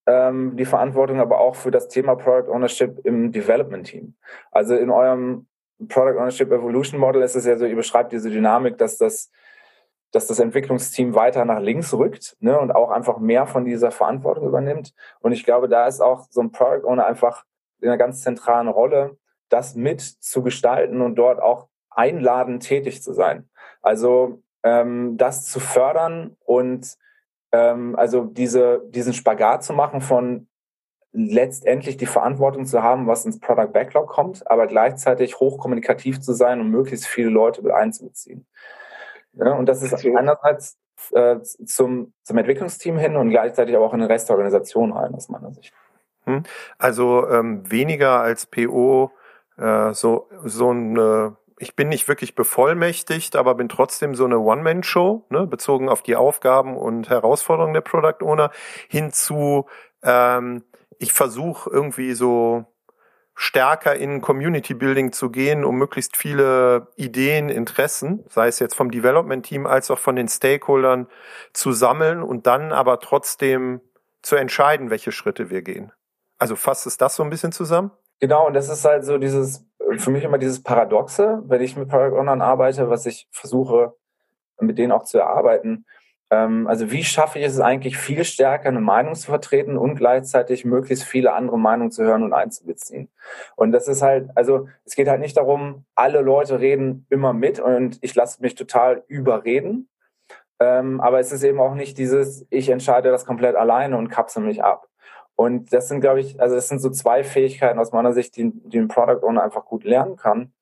ähm, 0.07 0.57
die 0.57 0.67
Verantwortung, 0.67 1.21
aber 1.21 1.39
auch 1.41 1.55
für 1.55 1.71
das 1.71 1.89
Thema 1.89 2.17
Product 2.17 2.51
Ownership 2.51 2.99
im 3.05 3.31
Development 3.31 3.87
Team. 3.87 4.15
Also 4.51 4.75
in 4.75 4.91
eurem 4.91 5.47
Product 5.89 6.19
Ownership 6.19 6.51
Evolution 6.51 6.99
Model 7.01 7.23
ist 7.23 7.35
es 7.35 7.47
ja 7.47 7.57
so, 7.57 7.65
ihr 7.65 7.77
beschreibt 7.77 8.13
diese 8.13 8.31
Dynamik, 8.31 8.79
dass 8.79 8.99
das, 8.99 9.31
dass 10.13 10.27
das 10.27 10.39
Entwicklungsteam 10.39 11.15
weiter 11.15 11.45
nach 11.45 11.61
links 11.61 11.93
rückt 11.95 12.37
ne, 12.41 12.59
und 12.59 12.73
auch 12.73 12.91
einfach 12.91 13.19
mehr 13.19 13.47
von 13.47 13.65
dieser 13.65 13.91
Verantwortung 13.91 14.47
übernimmt. 14.47 14.95
Und 15.21 15.33
ich 15.33 15.45
glaube, 15.45 15.69
da 15.69 15.87
ist 15.87 16.01
auch 16.01 16.27
so 16.31 16.41
ein 16.41 16.53
Product 16.53 16.87
Owner 16.87 17.07
einfach 17.07 17.45
in 17.81 17.89
einer 17.89 17.99
ganz 17.99 18.23
zentralen 18.23 18.69
Rolle, 18.69 19.17
das 19.49 19.75
mit 19.75 20.01
zu 20.01 20.43
gestalten 20.43 21.01
und 21.01 21.17
dort 21.17 21.41
auch 21.41 21.69
einladend 21.91 22.63
tätig 22.63 23.03
zu 23.03 23.13
sein. 23.13 23.49
Also 23.83 24.43
ähm, 24.63 25.17
das 25.17 25.45
zu 25.45 25.61
fördern 25.61 26.37
und 26.41 26.97
ähm, 27.53 27.95
also 27.97 28.25
diese, 28.25 28.83
diesen 28.89 29.13
Spagat 29.13 29.63
zu 29.63 29.73
machen 29.73 30.01
von 30.01 30.49
letztendlich 31.15 31.97
die 31.97 32.07
Verantwortung 32.07 32.67
zu 32.67 32.83
haben, 32.83 33.07
was 33.07 33.25
ins 33.25 33.39
Product 33.39 33.73
Backlog 33.73 34.09
kommt, 34.09 34.51
aber 34.51 34.67
gleichzeitig 34.67 35.39
hochkommunikativ 35.39 36.21
zu 36.21 36.33
sein 36.33 36.61
und 36.61 36.71
möglichst 36.71 37.07
viele 37.07 37.31
Leute 37.31 37.63
mit 37.63 37.73
einzubeziehen. 37.73 38.47
Ja, 39.35 39.53
und 39.53 39.67
das 39.67 39.83
ist 39.83 39.95
einerseits 39.95 40.77
äh, 41.13 41.41
zum, 41.41 42.13
zum 42.25 42.39
Entwicklungsteam 42.39 42.99
hin 42.99 43.17
und 43.17 43.31
gleichzeitig 43.31 43.77
aber 43.77 43.87
auch 43.87 43.95
in 43.95 44.01
den 44.01 44.11
Rest 44.11 44.29
der 44.29 44.37
Organisation 44.37 44.93
rein, 44.93 45.15
aus 45.15 45.29
meiner 45.29 45.53
Sicht. 45.53 45.73
Hm. 46.25 46.43
Also 46.79 47.29
ähm, 47.29 47.71
weniger 47.71 48.21
als 48.21 48.47
PO 48.47 49.13
äh, 49.57 49.93
so 49.93 50.29
so 50.45 50.71
eine 50.71 51.37
ich 51.59 51.77
bin 51.77 51.89
nicht 51.89 52.09
wirklich 52.09 52.35
bevollmächtigt, 52.35 53.37
aber 53.37 53.55
bin 53.55 53.69
trotzdem 53.69 54.17
so 54.17 54.25
eine 54.25 54.41
One-Man-Show, 54.41 55.27
ne, 55.31 55.47
bezogen 55.47 55.89
auf 55.89 56.03
die 56.03 56.17
Aufgaben 56.17 56.77
und 56.77 57.09
Herausforderungen 57.09 57.75
der 57.75 57.81
Product 57.81 58.23
Owner, 58.23 58.51
hinzu, 58.89 59.67
ähm, 60.03 60.65
ich 61.05 61.13
versuche 61.13 61.69
irgendwie 61.69 62.15
so 62.15 62.65
stärker 63.35 63.95
in 63.95 64.23
Community 64.23 64.73
Building 64.73 65.13
zu 65.13 65.29
gehen, 65.29 65.65
um 65.65 65.77
möglichst 65.77 66.17
viele 66.17 66.89
Ideen, 66.97 67.51
Interessen, 67.51 68.25
sei 68.31 68.49
es 68.49 68.59
jetzt 68.59 68.75
vom 68.75 68.91
Development 68.91 69.45
Team 69.45 69.67
als 69.67 69.91
auch 69.91 69.99
von 69.99 70.17
den 70.17 70.29
Stakeholdern 70.29 71.09
zu 71.53 71.73
sammeln 71.73 72.23
und 72.23 72.47
dann 72.47 72.73
aber 72.73 73.01
trotzdem 73.01 73.83
zu 74.23 74.37
entscheiden, 74.37 74.89
welche 74.89 75.13
Schritte 75.13 75.51
wir 75.51 75.61
gehen. 75.61 75.93
Also 76.39 76.57
fasst 76.57 76.87
es 76.87 76.97
das 76.97 77.17
so 77.17 77.23
ein 77.23 77.29
bisschen 77.29 77.53
zusammen? 77.53 77.91
Genau, 78.21 78.47
und 78.47 78.55
das 78.55 78.71
ist 78.71 78.85
halt 78.87 79.05
so 79.05 79.19
dieses, 79.19 79.67
für 79.99 80.11
mich 80.11 80.25
immer 80.25 80.39
dieses 80.39 80.63
Paradoxe, 80.63 81.43
wenn 81.45 81.61
ich 81.61 81.77
mit 81.77 81.91
Product 81.91 82.17
Ownern 82.17 82.41
arbeite, 82.41 82.89
was 82.89 83.05
ich 83.05 83.29
versuche, 83.31 83.95
mit 84.59 84.79
denen 84.79 84.93
auch 84.93 85.05
zu 85.05 85.19
erarbeiten. 85.19 85.85
Ähm, 86.35 86.67
also 86.67 86.91
wie 86.91 87.05
schaffe 87.05 87.39
ich 87.39 87.45
es 87.45 87.61
eigentlich 87.61 87.97
viel 87.97 88.25
stärker, 88.25 88.69
eine 88.69 88.81
Meinung 88.81 89.15
zu 89.15 89.27
vertreten 89.27 89.77
und 89.79 89.95
gleichzeitig 89.97 90.65
möglichst 90.65 91.05
viele 91.05 91.33
andere 91.33 91.59
Meinungen 91.59 91.93
zu 91.93 92.03
hören 92.03 92.25
und 92.25 92.33
einzubeziehen. 92.33 93.09
Und 93.57 93.73
das 93.73 93.87
ist 93.89 94.03
halt, 94.03 94.31
also 94.35 94.69
es 94.85 94.97
geht 94.97 95.09
halt 95.09 95.21
nicht 95.21 95.37
darum, 95.37 95.85
alle 95.95 96.21
Leute 96.21 96.59
reden 96.61 97.07
immer 97.09 97.33
mit 97.33 97.61
und 97.61 97.99
ich 98.01 98.15
lasse 98.15 98.43
mich 98.43 98.55
total 98.57 99.05
überreden. 99.07 99.89
Ähm, 100.61 101.01
aber 101.01 101.21
es 101.21 101.31
ist 101.33 101.45
eben 101.45 101.61
auch 101.61 101.75
nicht 101.75 101.99
dieses, 101.99 102.47
ich 102.51 102.69
entscheide 102.69 103.11
das 103.11 103.27
komplett 103.27 103.57
alleine 103.57 103.97
und 103.97 104.09
kapsel 104.09 104.43
mich 104.43 104.63
ab. 104.63 104.89
Und 105.37 105.73
das 105.73 105.89
sind, 105.89 106.01
glaube 106.01 106.21
ich, 106.21 106.41
also 106.41 106.55
das 106.55 106.69
sind 106.69 106.81
so 106.81 106.91
zwei 106.91 107.25
Fähigkeiten 107.25 107.79
aus 107.79 107.93
meiner 107.93 108.13
Sicht, 108.13 108.37
die, 108.37 108.53
die 108.55 108.79
ein 108.79 108.89
Product 108.89 109.25
Owner 109.27 109.43
einfach 109.43 109.65
gut 109.65 109.85
lernen 109.85 110.17
kann. 110.17 110.53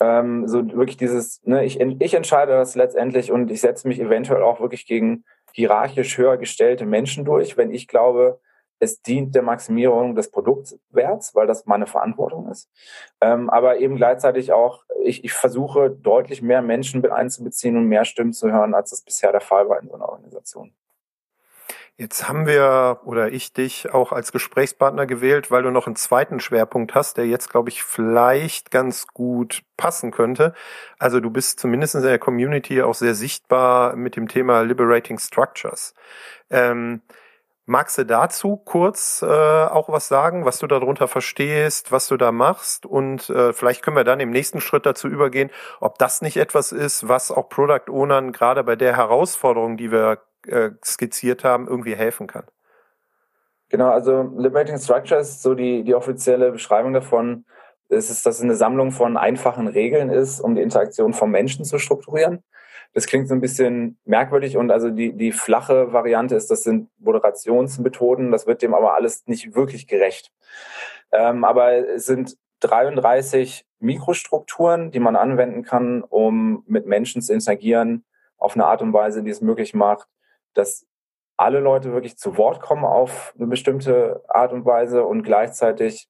Ähm, 0.00 0.46
so 0.46 0.66
wirklich 0.72 0.96
dieses, 0.96 1.42
ne, 1.44 1.64
ich, 1.64 1.80
ich 1.80 2.14
entscheide 2.14 2.52
das 2.52 2.74
letztendlich 2.74 3.32
und 3.32 3.50
ich 3.50 3.60
setze 3.60 3.88
mich 3.88 4.00
eventuell 4.00 4.42
auch 4.42 4.60
wirklich 4.60 4.86
gegen 4.86 5.24
hierarchisch 5.52 6.16
höher 6.16 6.36
gestellte 6.36 6.86
Menschen 6.86 7.24
durch, 7.24 7.56
wenn 7.56 7.72
ich 7.72 7.88
glaube, 7.88 8.40
es 8.80 9.02
dient 9.02 9.34
der 9.34 9.42
Maximierung 9.42 10.14
des 10.14 10.30
Produktwerts, 10.30 11.34
weil 11.34 11.46
das 11.46 11.66
meine 11.66 11.86
Verantwortung 11.86 12.48
ist. 12.48 12.70
Ähm, 13.20 13.50
aber 13.50 13.78
eben 13.78 13.96
gleichzeitig 13.96 14.52
auch, 14.52 14.84
ich, 15.04 15.22
ich 15.22 15.32
versuche 15.32 15.90
deutlich 15.90 16.40
mehr 16.40 16.62
Menschen 16.62 17.02
mit 17.02 17.10
einzubeziehen 17.10 17.76
und 17.76 17.84
mehr 17.84 18.04
Stimmen 18.04 18.32
zu 18.32 18.50
hören, 18.50 18.74
als 18.74 18.90
das 18.90 19.02
bisher 19.02 19.32
der 19.32 19.42
Fall 19.42 19.68
war 19.68 19.80
in 19.80 19.88
so 19.88 19.94
einer 19.94 20.08
Organisation. 20.08 20.72
Jetzt 22.00 22.26
haben 22.26 22.46
wir 22.46 23.00
oder 23.04 23.30
ich 23.30 23.52
dich 23.52 23.92
auch 23.92 24.10
als 24.12 24.32
Gesprächspartner 24.32 25.04
gewählt, 25.04 25.50
weil 25.50 25.62
du 25.62 25.70
noch 25.70 25.86
einen 25.86 25.96
zweiten 25.96 26.40
Schwerpunkt 26.40 26.94
hast, 26.94 27.18
der 27.18 27.26
jetzt, 27.26 27.50
glaube 27.50 27.68
ich, 27.68 27.82
vielleicht 27.82 28.70
ganz 28.70 29.06
gut 29.08 29.64
passen 29.76 30.10
könnte. 30.10 30.54
Also 30.98 31.20
du 31.20 31.28
bist 31.28 31.60
zumindest 31.60 31.96
in 31.96 32.02
der 32.02 32.18
Community 32.18 32.80
auch 32.80 32.94
sehr 32.94 33.14
sichtbar 33.14 33.96
mit 33.96 34.16
dem 34.16 34.28
Thema 34.28 34.62
Liberating 34.62 35.18
Structures. 35.18 35.92
Ähm, 36.48 37.02
magst 37.66 37.98
du 37.98 38.06
dazu 38.06 38.56
kurz 38.56 39.20
äh, 39.20 39.26
auch 39.26 39.90
was 39.90 40.08
sagen, 40.08 40.46
was 40.46 40.58
du 40.58 40.66
darunter 40.66 41.06
verstehst, 41.06 41.92
was 41.92 42.08
du 42.08 42.16
da 42.16 42.32
machst? 42.32 42.86
Und 42.86 43.28
äh, 43.28 43.52
vielleicht 43.52 43.82
können 43.82 43.98
wir 43.98 44.04
dann 44.04 44.20
im 44.20 44.30
nächsten 44.30 44.62
Schritt 44.62 44.86
dazu 44.86 45.06
übergehen, 45.06 45.50
ob 45.80 45.98
das 45.98 46.22
nicht 46.22 46.38
etwas 46.38 46.72
ist, 46.72 47.08
was 47.08 47.30
auch 47.30 47.50
Product 47.50 47.90
Ownern 47.90 48.32
gerade 48.32 48.64
bei 48.64 48.74
der 48.74 48.96
Herausforderung, 48.96 49.76
die 49.76 49.92
wir 49.92 50.16
äh, 50.46 50.70
skizziert 50.84 51.44
haben, 51.44 51.68
irgendwie 51.68 51.94
helfen 51.94 52.26
kann. 52.26 52.44
Genau, 53.68 53.90
also 53.90 54.22
Liberating 54.36 54.78
Structures, 54.78 55.42
so 55.42 55.54
die, 55.54 55.84
die 55.84 55.94
offizielle 55.94 56.50
Beschreibung 56.50 56.92
davon, 56.92 57.44
ist, 57.88 58.10
es, 58.10 58.22
dass 58.22 58.36
es 58.36 58.42
eine 58.42 58.54
Sammlung 58.54 58.92
von 58.92 59.16
einfachen 59.16 59.68
Regeln 59.68 60.10
ist, 60.10 60.40
um 60.40 60.54
die 60.54 60.62
Interaktion 60.62 61.12
von 61.12 61.30
Menschen 61.30 61.64
zu 61.64 61.78
strukturieren. 61.78 62.42
Das 62.92 63.06
klingt 63.06 63.28
so 63.28 63.34
ein 63.34 63.40
bisschen 63.40 63.98
merkwürdig 64.04 64.56
und 64.56 64.72
also 64.72 64.90
die, 64.90 65.12
die 65.12 65.30
flache 65.30 65.92
Variante 65.92 66.34
ist, 66.34 66.50
das 66.50 66.64
sind 66.64 66.88
Moderationsmethoden, 66.98 68.32
das 68.32 68.46
wird 68.46 68.62
dem 68.62 68.74
aber 68.74 68.94
alles 68.94 69.26
nicht 69.26 69.54
wirklich 69.54 69.86
gerecht. 69.86 70.32
Ähm, 71.12 71.44
aber 71.44 71.72
es 71.72 72.06
sind 72.06 72.36
33 72.60 73.64
Mikrostrukturen, 73.78 74.90
die 74.90 75.00
man 75.00 75.16
anwenden 75.16 75.62
kann, 75.62 76.02
um 76.02 76.64
mit 76.66 76.86
Menschen 76.86 77.22
zu 77.22 77.32
interagieren 77.32 78.04
auf 78.36 78.54
eine 78.54 78.66
Art 78.66 78.82
und 78.82 78.92
Weise, 78.92 79.22
die 79.22 79.30
es 79.30 79.40
möglich 79.40 79.74
macht, 79.74 80.08
dass 80.54 80.86
alle 81.36 81.60
Leute 81.60 81.92
wirklich 81.92 82.18
zu 82.18 82.36
Wort 82.36 82.60
kommen 82.60 82.84
auf 82.84 83.34
eine 83.36 83.46
bestimmte 83.46 84.22
Art 84.28 84.52
und 84.52 84.64
Weise 84.66 85.04
und 85.04 85.22
gleichzeitig 85.22 86.08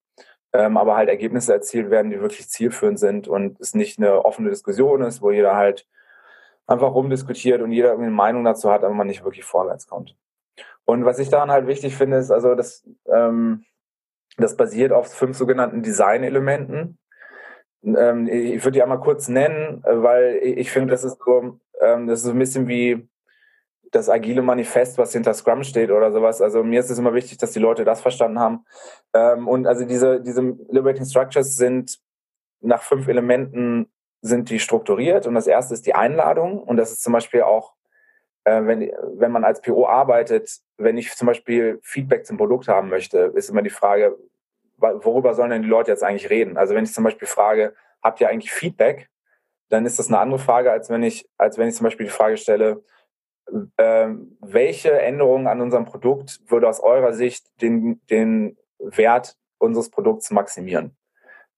ähm, 0.52 0.76
aber 0.76 0.96
halt 0.96 1.08
Ergebnisse 1.08 1.52
erzielt 1.52 1.90
werden, 1.90 2.10
die 2.10 2.20
wirklich 2.20 2.48
zielführend 2.48 2.98
sind 2.98 3.28
und 3.28 3.60
es 3.60 3.74
nicht 3.74 3.98
eine 3.98 4.24
offene 4.24 4.50
Diskussion 4.50 5.02
ist, 5.02 5.22
wo 5.22 5.30
jeder 5.30 5.54
halt 5.54 5.86
einfach 6.66 6.94
rumdiskutiert 6.94 7.62
und 7.62 7.72
jeder 7.72 7.92
eine 7.92 8.10
Meinung 8.10 8.44
dazu 8.44 8.70
hat, 8.70 8.84
aber 8.84 8.94
man 8.94 9.06
nicht 9.06 9.24
wirklich 9.24 9.44
vorwärts 9.44 9.86
kommt. 9.86 10.16
Und 10.84 11.04
was 11.04 11.18
ich 11.18 11.28
daran 11.28 11.50
halt 11.50 11.66
wichtig 11.66 11.96
finde, 11.96 12.16
ist 12.16 12.30
also, 12.30 12.54
dass 12.54 12.84
ähm, 13.06 13.64
das 14.36 14.56
basiert 14.56 14.92
auf 14.92 15.12
fünf 15.12 15.36
sogenannten 15.36 15.82
Design-Elementen. 15.82 16.98
Ähm, 17.84 18.26
ich 18.26 18.64
würde 18.64 18.72
die 18.72 18.82
einmal 18.82 19.00
kurz 19.00 19.28
nennen, 19.28 19.82
weil 19.84 20.40
ich 20.42 20.70
finde, 20.70 20.92
das 20.92 21.04
ist 21.04 21.18
so, 21.24 21.60
ähm, 21.80 22.06
das 22.06 22.20
ist 22.20 22.26
so 22.26 22.32
ein 22.32 22.38
bisschen 22.38 22.66
wie 22.66 23.08
das 23.90 24.08
agile 24.08 24.42
Manifest, 24.42 24.98
was 24.98 25.12
hinter 25.12 25.34
Scrum 25.34 25.64
steht 25.64 25.90
oder 25.90 26.12
sowas. 26.12 26.40
Also 26.40 26.62
mir 26.62 26.80
ist 26.80 26.90
es 26.90 26.98
immer 26.98 27.14
wichtig, 27.14 27.38
dass 27.38 27.52
die 27.52 27.58
Leute 27.58 27.84
das 27.84 28.00
verstanden 28.00 28.38
haben. 28.38 28.64
Ähm, 29.14 29.48
und 29.48 29.66
also 29.66 29.84
diese, 29.84 30.20
diese 30.20 30.40
Liberating 30.40 31.04
Structures 31.04 31.56
sind 31.56 31.98
nach 32.60 32.82
fünf 32.82 33.08
Elementen 33.08 33.90
sind 34.22 34.50
die 34.50 34.58
strukturiert. 34.58 35.26
Und 35.26 35.34
das 35.34 35.46
erste 35.46 35.74
ist 35.74 35.86
die 35.86 35.94
Einladung. 35.94 36.62
Und 36.62 36.76
das 36.76 36.92
ist 36.92 37.02
zum 37.02 37.12
Beispiel 37.12 37.42
auch, 37.42 37.74
äh, 38.44 38.64
wenn, 38.64 38.92
wenn 39.14 39.32
man 39.32 39.44
als 39.44 39.60
PO 39.60 39.86
arbeitet, 39.86 40.58
wenn 40.76 40.98
ich 40.98 41.14
zum 41.16 41.26
Beispiel 41.26 41.80
Feedback 41.82 42.26
zum 42.26 42.36
Produkt 42.36 42.68
haben 42.68 42.88
möchte, 42.90 43.32
ist 43.34 43.50
immer 43.50 43.62
die 43.62 43.70
Frage, 43.70 44.16
worüber 44.76 45.34
sollen 45.34 45.50
denn 45.50 45.62
die 45.62 45.68
Leute 45.68 45.90
jetzt 45.90 46.04
eigentlich 46.04 46.30
reden? 46.30 46.56
Also 46.56 46.74
wenn 46.74 46.84
ich 46.84 46.92
zum 46.92 47.04
Beispiel 47.04 47.28
frage, 47.28 47.74
habt 48.02 48.20
ihr 48.20 48.28
eigentlich 48.28 48.52
Feedback? 48.52 49.08
Dann 49.68 49.86
ist 49.86 49.98
das 49.98 50.08
eine 50.08 50.18
andere 50.18 50.38
Frage, 50.38 50.72
als 50.72 50.90
wenn 50.90 51.02
ich, 51.02 51.28
als 51.38 51.58
wenn 51.58 51.68
ich 51.68 51.74
zum 51.74 51.84
Beispiel 51.84 52.06
die 52.06 52.12
Frage 52.12 52.36
stelle, 52.36 52.82
welche 53.76 54.92
Änderungen 55.00 55.46
an 55.46 55.60
unserem 55.60 55.84
Produkt 55.84 56.40
würde 56.46 56.68
aus 56.68 56.80
eurer 56.80 57.12
Sicht 57.12 57.46
den, 57.60 58.00
den 58.08 58.56
Wert 58.78 59.36
unseres 59.58 59.90
Produkts 59.90 60.30
maximieren? 60.30 60.96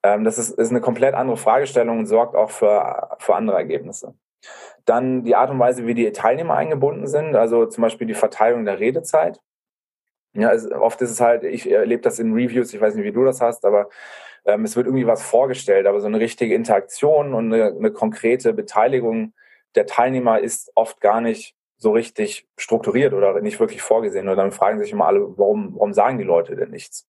Ähm, 0.03 0.25
das 0.25 0.39
ist, 0.39 0.59
ist 0.59 0.71
eine 0.71 0.81
komplett 0.81 1.15
andere 1.15 1.37
Fragestellung 1.37 2.01
und 2.01 2.07
sorgt 2.07 2.35
auch 2.35 2.51
für, 2.51 3.17
für 3.19 3.35
andere 3.35 3.57
Ergebnisse. 3.57 4.15
Dann 4.85 5.23
die 5.25 5.37
Art 5.37 5.51
und 5.51 5.59
Weise, 5.59 5.87
wie 5.87 5.95
die 5.95 6.11
Teilnehmer 6.13 6.55
eingebunden 6.55 7.07
sind, 7.07 7.37
also 7.37 7.67
zum 7.67 7.83
Beispiel 7.83 8.07
die 8.07 8.15
Verteilung 8.15 8.65
der 8.65 8.81
Redezeit. 8.81 9.41
Ja, 10.35 10.49
also 10.49 10.75
oft 10.75 11.01
ist 11.03 11.11
es 11.11 11.21
halt, 11.21 11.45
ich 11.45 11.71
erlebe 11.71 12.03
das 12.03 12.19
in 12.19 12.33
Reviews, 12.33 12.73
ich 12.73 12.81
weiß 12.81 12.95
nicht, 12.95 13.05
wie 13.05 13.13
du 13.13 13.25
das 13.25 13.41
hast, 13.41 13.65
aber 13.65 13.91
ähm, 14.45 14.65
es 14.65 14.77
wird 14.77 14.87
irgendwie 14.87 15.07
was 15.07 15.23
vorgestellt, 15.23 15.87
aber 15.87 16.01
so 16.01 16.07
eine 16.07 16.19
richtige 16.19 16.55
Interaktion 16.55 17.35
und 17.35 17.53
eine, 17.53 17.67
eine 17.67 17.93
konkrete 17.93 18.55
Beteiligung 18.55 19.35
der 19.75 19.87
Teilnehmer 19.87 20.41
ist 20.41 20.73
oft 20.75 21.01
gar 21.01 21.21
nicht 21.21 21.55
so 21.83 21.91
richtig 21.91 22.47
strukturiert 22.57 23.13
oder 23.13 23.41
nicht 23.41 23.59
wirklich 23.59 23.83
vorgesehen. 23.83 24.29
Und 24.29 24.37
dann 24.37 24.53
fragen 24.53 24.79
sich 24.79 24.93
immer 24.93 25.09
alle, 25.09 25.37
warum, 25.37 25.75
warum 25.75 25.93
sagen 25.93 26.17
die 26.17 26.25
Leute 26.25 26.55
denn 26.55 26.71
nichts? 26.71 27.09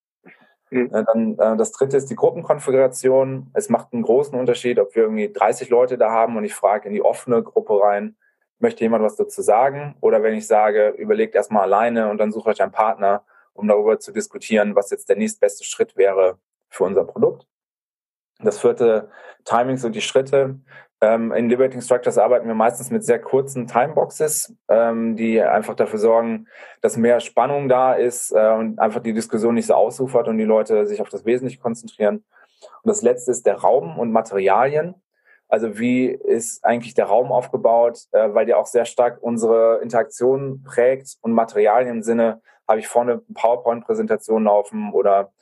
Mhm. 0.72 0.90
Dann 0.90 1.38
äh, 1.38 1.58
das 1.58 1.72
dritte 1.74 1.96
ist 1.96 2.10
die 2.10 2.16
Gruppenkonfiguration. 2.16 3.52
Es 3.54 3.70
macht 3.70 3.94
einen 3.94 4.02
großen 4.02 4.38
Unterschied, 4.38 4.80
ob 4.80 4.96
wir 4.96 5.04
irgendwie 5.04 5.32
30 5.32 5.70
Leute 5.70 6.00
da 6.00 6.10
haben 6.10 6.36
und 6.38 6.44
ich 6.44 6.56
frage 6.56 6.88
in 6.88 6.94
die 6.96 7.04
offene 7.04 7.44
Gruppe 7.44 7.80
rein, 7.80 8.16
möchte 8.58 8.84
jemand 8.84 9.04
was 9.04 9.16
dazu 9.16 9.44
sagen? 9.44 9.96
Oder 10.02 10.24
wenn 10.24 10.34
ich 10.34 10.48
sage, 10.48 10.90
überlegt 10.98 11.36
erstmal 11.36 11.64
alleine 11.64 12.10
und 12.10 12.18
dann 12.18 12.32
suche 12.32 12.50
euch 12.50 12.64
einen 12.64 12.72
Partner, 12.72 13.24
um 13.54 13.68
darüber 13.68 14.00
zu 14.00 14.12
diskutieren, 14.12 14.76
was 14.76 14.90
jetzt 14.90 15.08
der 15.08 15.18
nächstbeste 15.18 15.64
Schritt 15.64 15.96
wäre 15.98 16.40
für 16.70 16.84
unser 16.84 17.04
Produkt. 17.04 17.46
Das 18.40 18.60
vierte, 18.60 19.12
Timings 19.46 19.86
und 19.86 19.94
die 19.96 20.02
Schritte. 20.02 20.60
Ähm, 21.04 21.34
in 21.34 21.50
Liberating 21.50 21.82
Structures 21.82 22.18
arbeiten 22.18 22.48
wir 22.48 22.56
meistens 22.56 22.90
mit 22.90 23.04
sehr 23.04 23.20
kurzen 23.20 23.68
Timeboxes, 23.68 24.56
ähm, 24.70 25.18
die 25.18 25.42
einfach 25.42 25.76
dafür 25.76 26.00
sorgen, 26.00 26.48
dass 26.80 26.96
mehr 26.96 27.20
Spannung 27.20 27.68
da 27.68 27.94
ist 27.94 28.32
äh, 28.32 28.52
und 28.54 28.80
einfach 28.80 29.02
die 29.02 29.12
Diskussion 29.12 29.56
nicht 29.56 29.66
so 29.66 29.74
ausufert 29.74 30.30
und 30.30 30.38
die 30.38 30.46
Leute 30.46 30.86
sich 30.86 31.02
auf 31.02 31.10
das 31.10 31.26
Wesentliche 31.26 31.60
konzentrieren. 31.60 32.24
Und 32.84 32.90
das 32.90 33.02
letzte 33.02 33.32
ist 33.32 33.46
der 33.46 33.56
Raum 33.56 34.00
und 34.00 34.14
Materialien. 34.14 34.96
Also 35.50 35.78
wie 35.78 36.06
ist 36.06 36.64
eigentlich 36.64 36.94
der 36.94 37.08
Raum 37.08 37.34
aufgebaut, 37.34 38.04
äh, 38.14 38.34
weil 38.34 38.46
der 38.46 38.58
auch 38.58 38.68
sehr 38.68 38.86
stark 38.86 39.18
unsere 39.20 39.82
Interaktion 39.84 40.64
prägt 40.64 41.18
und 41.20 41.34
Materialien 41.34 41.98
im 41.98 42.02
Sinne, 42.02 42.42
habe 42.66 42.80
ich 42.80 42.88
vorne 42.88 43.12
eine 43.12 43.22
PowerPoint-Präsentation 43.34 44.46
laufen 44.46 44.94
oder 44.94 45.34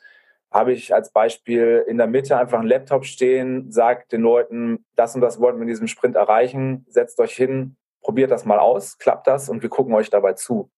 habe 0.51 0.74
ich 0.74 0.93
als 0.93 1.12
Beispiel 1.12 1.86
in 1.88 1.98
der 1.98 2.08
Mitte 2.08 2.38
einfach 2.38 2.60
einen 2.60 2.67
Laptop 2.67 3.05
stehen, 3.05 3.72
sage 3.72 4.03
den 4.12 4.22
Leuten, 4.22 4.86
das 4.96 5.15
und 5.15 5.22
das 5.22 5.39
wollten 5.39 5.60
wir 5.60 5.63
in 5.63 5.70
diesem 5.70 5.88
Sprint 5.88 6.15
erreichen, 6.15 6.86
setzt 6.89 7.20
euch 7.20 7.34
hin, 7.34 7.77
probiert 8.01 8.31
das 8.31 8.46
mal 8.46 8.60
aus, 8.60 8.98
klappt 8.98 9.27
das 9.27 9.48
und 9.48 9.62
wir 9.62 9.70
gucken 9.70 9.93
euch 9.93 10.10
dabei 10.10 10.34
zu. 10.34 10.70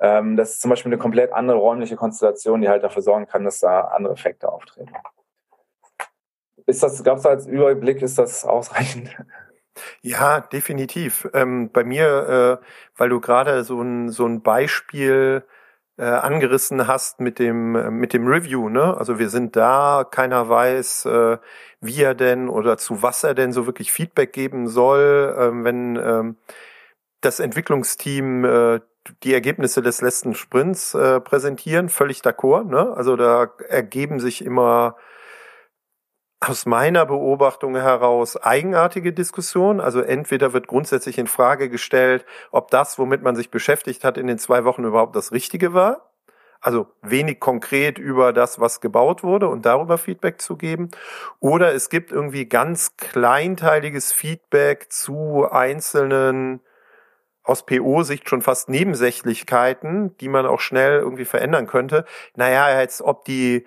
Ähm, 0.00 0.36
das 0.36 0.54
ist 0.54 0.60
zum 0.60 0.70
Beispiel 0.70 0.90
eine 0.90 0.98
komplett 0.98 1.32
andere 1.32 1.56
räumliche 1.56 1.96
Konstellation, 1.96 2.60
die 2.60 2.68
halt 2.68 2.82
dafür 2.82 3.02
sorgen 3.02 3.26
kann, 3.26 3.44
dass 3.44 3.60
da 3.60 3.82
andere 3.82 4.14
Effekte 4.14 4.50
auftreten. 4.50 4.92
Ist 6.66 6.82
das, 6.82 7.02
glaubst 7.02 7.24
du 7.24 7.28
als 7.28 7.46
Überblick, 7.46 8.02
ist 8.02 8.18
das 8.18 8.44
ausreichend? 8.44 9.16
Ja, 10.02 10.40
definitiv. 10.40 11.28
Ähm, 11.32 11.70
bei 11.70 11.84
mir, 11.84 12.60
äh, 12.60 12.66
weil 12.96 13.08
du 13.08 13.20
gerade 13.20 13.62
so 13.62 13.80
ein, 13.80 14.08
so 14.08 14.26
ein 14.26 14.42
Beispiel 14.42 15.44
äh, 15.98 16.04
angerissen 16.04 16.86
hast 16.86 17.20
mit 17.20 17.38
dem 17.38 17.74
äh, 17.74 17.90
mit 17.90 18.12
dem 18.12 18.26
Review, 18.26 18.68
ne? 18.68 18.96
Also 18.96 19.18
wir 19.18 19.28
sind 19.28 19.56
da, 19.56 20.06
keiner 20.10 20.48
weiß, 20.48 21.06
äh, 21.06 21.38
wie 21.80 22.02
er 22.02 22.14
denn 22.14 22.48
oder 22.48 22.78
zu 22.78 23.02
was 23.02 23.24
er 23.24 23.34
denn 23.34 23.52
so 23.52 23.66
wirklich 23.66 23.92
Feedback 23.92 24.32
geben 24.32 24.68
soll, 24.68 25.34
äh, 25.38 25.64
wenn 25.64 25.96
äh, 25.96 26.34
das 27.20 27.40
Entwicklungsteam 27.40 28.44
äh, 28.44 28.80
die 29.22 29.34
Ergebnisse 29.34 29.82
des 29.82 30.00
letzten 30.00 30.34
Sprints 30.34 30.94
äh, 30.94 31.20
präsentieren, 31.20 31.88
völlig 31.88 32.20
d'accord. 32.20 32.64
Ne? 32.64 32.92
Also 32.96 33.16
da 33.16 33.50
ergeben 33.68 34.20
sich 34.20 34.44
immer 34.44 34.96
aus 36.48 36.66
meiner 36.66 37.06
Beobachtung 37.06 37.74
heraus 37.76 38.36
eigenartige 38.36 39.12
Diskussionen. 39.12 39.80
Also 39.80 40.00
entweder 40.00 40.52
wird 40.52 40.66
grundsätzlich 40.66 41.18
in 41.18 41.26
Frage 41.26 41.68
gestellt, 41.68 42.24
ob 42.50 42.70
das, 42.70 42.98
womit 42.98 43.22
man 43.22 43.36
sich 43.36 43.50
beschäftigt 43.50 44.04
hat, 44.04 44.18
in 44.18 44.26
den 44.26 44.38
zwei 44.38 44.64
Wochen 44.64 44.84
überhaupt 44.84 45.16
das 45.16 45.32
Richtige 45.32 45.74
war. 45.74 46.10
Also 46.60 46.86
wenig 47.02 47.38
konkret 47.38 47.98
über 47.98 48.32
das, 48.32 48.60
was 48.60 48.80
gebaut 48.80 49.22
wurde 49.22 49.48
und 49.48 49.66
darüber 49.66 49.98
Feedback 49.98 50.40
zu 50.40 50.56
geben. 50.56 50.90
Oder 51.40 51.74
es 51.74 51.90
gibt 51.90 52.12
irgendwie 52.12 52.46
ganz 52.46 52.96
kleinteiliges 52.96 54.12
Feedback 54.12 54.90
zu 54.90 55.46
einzelnen 55.50 56.60
aus 57.44 57.64
PO-Sicht 57.64 58.28
schon 58.28 58.42
fast 58.42 58.68
Nebensächlichkeiten, 58.68 60.16
die 60.18 60.28
man 60.28 60.46
auch 60.46 60.58
schnell 60.58 60.98
irgendwie 60.98 61.24
verändern 61.24 61.68
könnte. 61.68 62.04
Naja, 62.34 62.64
als 62.64 63.00
ob 63.00 63.24
die 63.24 63.64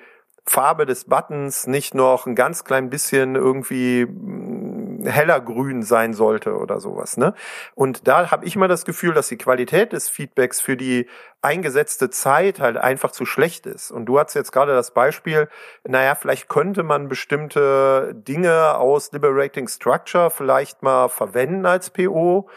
Farbe 0.49 0.87
des 0.87 1.05
Buttons 1.05 1.67
nicht 1.67 1.93
noch 1.93 2.25
ein 2.25 2.33
ganz 2.33 2.63
klein 2.63 2.89
bisschen 2.89 3.35
irgendwie 3.35 4.05
mm, 4.05 5.05
heller 5.05 5.39
grün 5.39 5.83
sein 5.83 6.13
sollte 6.13 6.57
oder 6.57 6.79
sowas. 6.79 7.17
Ne? 7.17 7.35
Und 7.75 8.07
da 8.07 8.31
habe 8.31 8.45
ich 8.45 8.55
immer 8.55 8.67
das 8.67 8.83
Gefühl, 8.83 9.13
dass 9.13 9.27
die 9.27 9.37
Qualität 9.37 9.93
des 9.93 10.09
Feedbacks 10.09 10.59
für 10.59 10.75
die 10.75 11.07
eingesetzte 11.43 12.09
Zeit 12.09 12.59
halt 12.59 12.77
einfach 12.77 13.11
zu 13.11 13.25
schlecht 13.25 13.67
ist. 13.67 13.91
Und 13.91 14.07
du 14.07 14.19
hast 14.19 14.33
jetzt 14.33 14.51
gerade 14.51 14.73
das 14.73 14.91
Beispiel, 14.91 15.49
naja, 15.87 16.15
vielleicht 16.15 16.49
könnte 16.49 16.81
man 16.81 17.07
bestimmte 17.07 18.13
Dinge 18.15 18.75
aus 18.75 19.11
Liberating 19.11 19.67
Structure 19.67 20.31
vielleicht 20.31 20.81
mal 20.81 21.09
verwenden 21.09 21.67
als 21.67 21.91
PO 21.91 22.49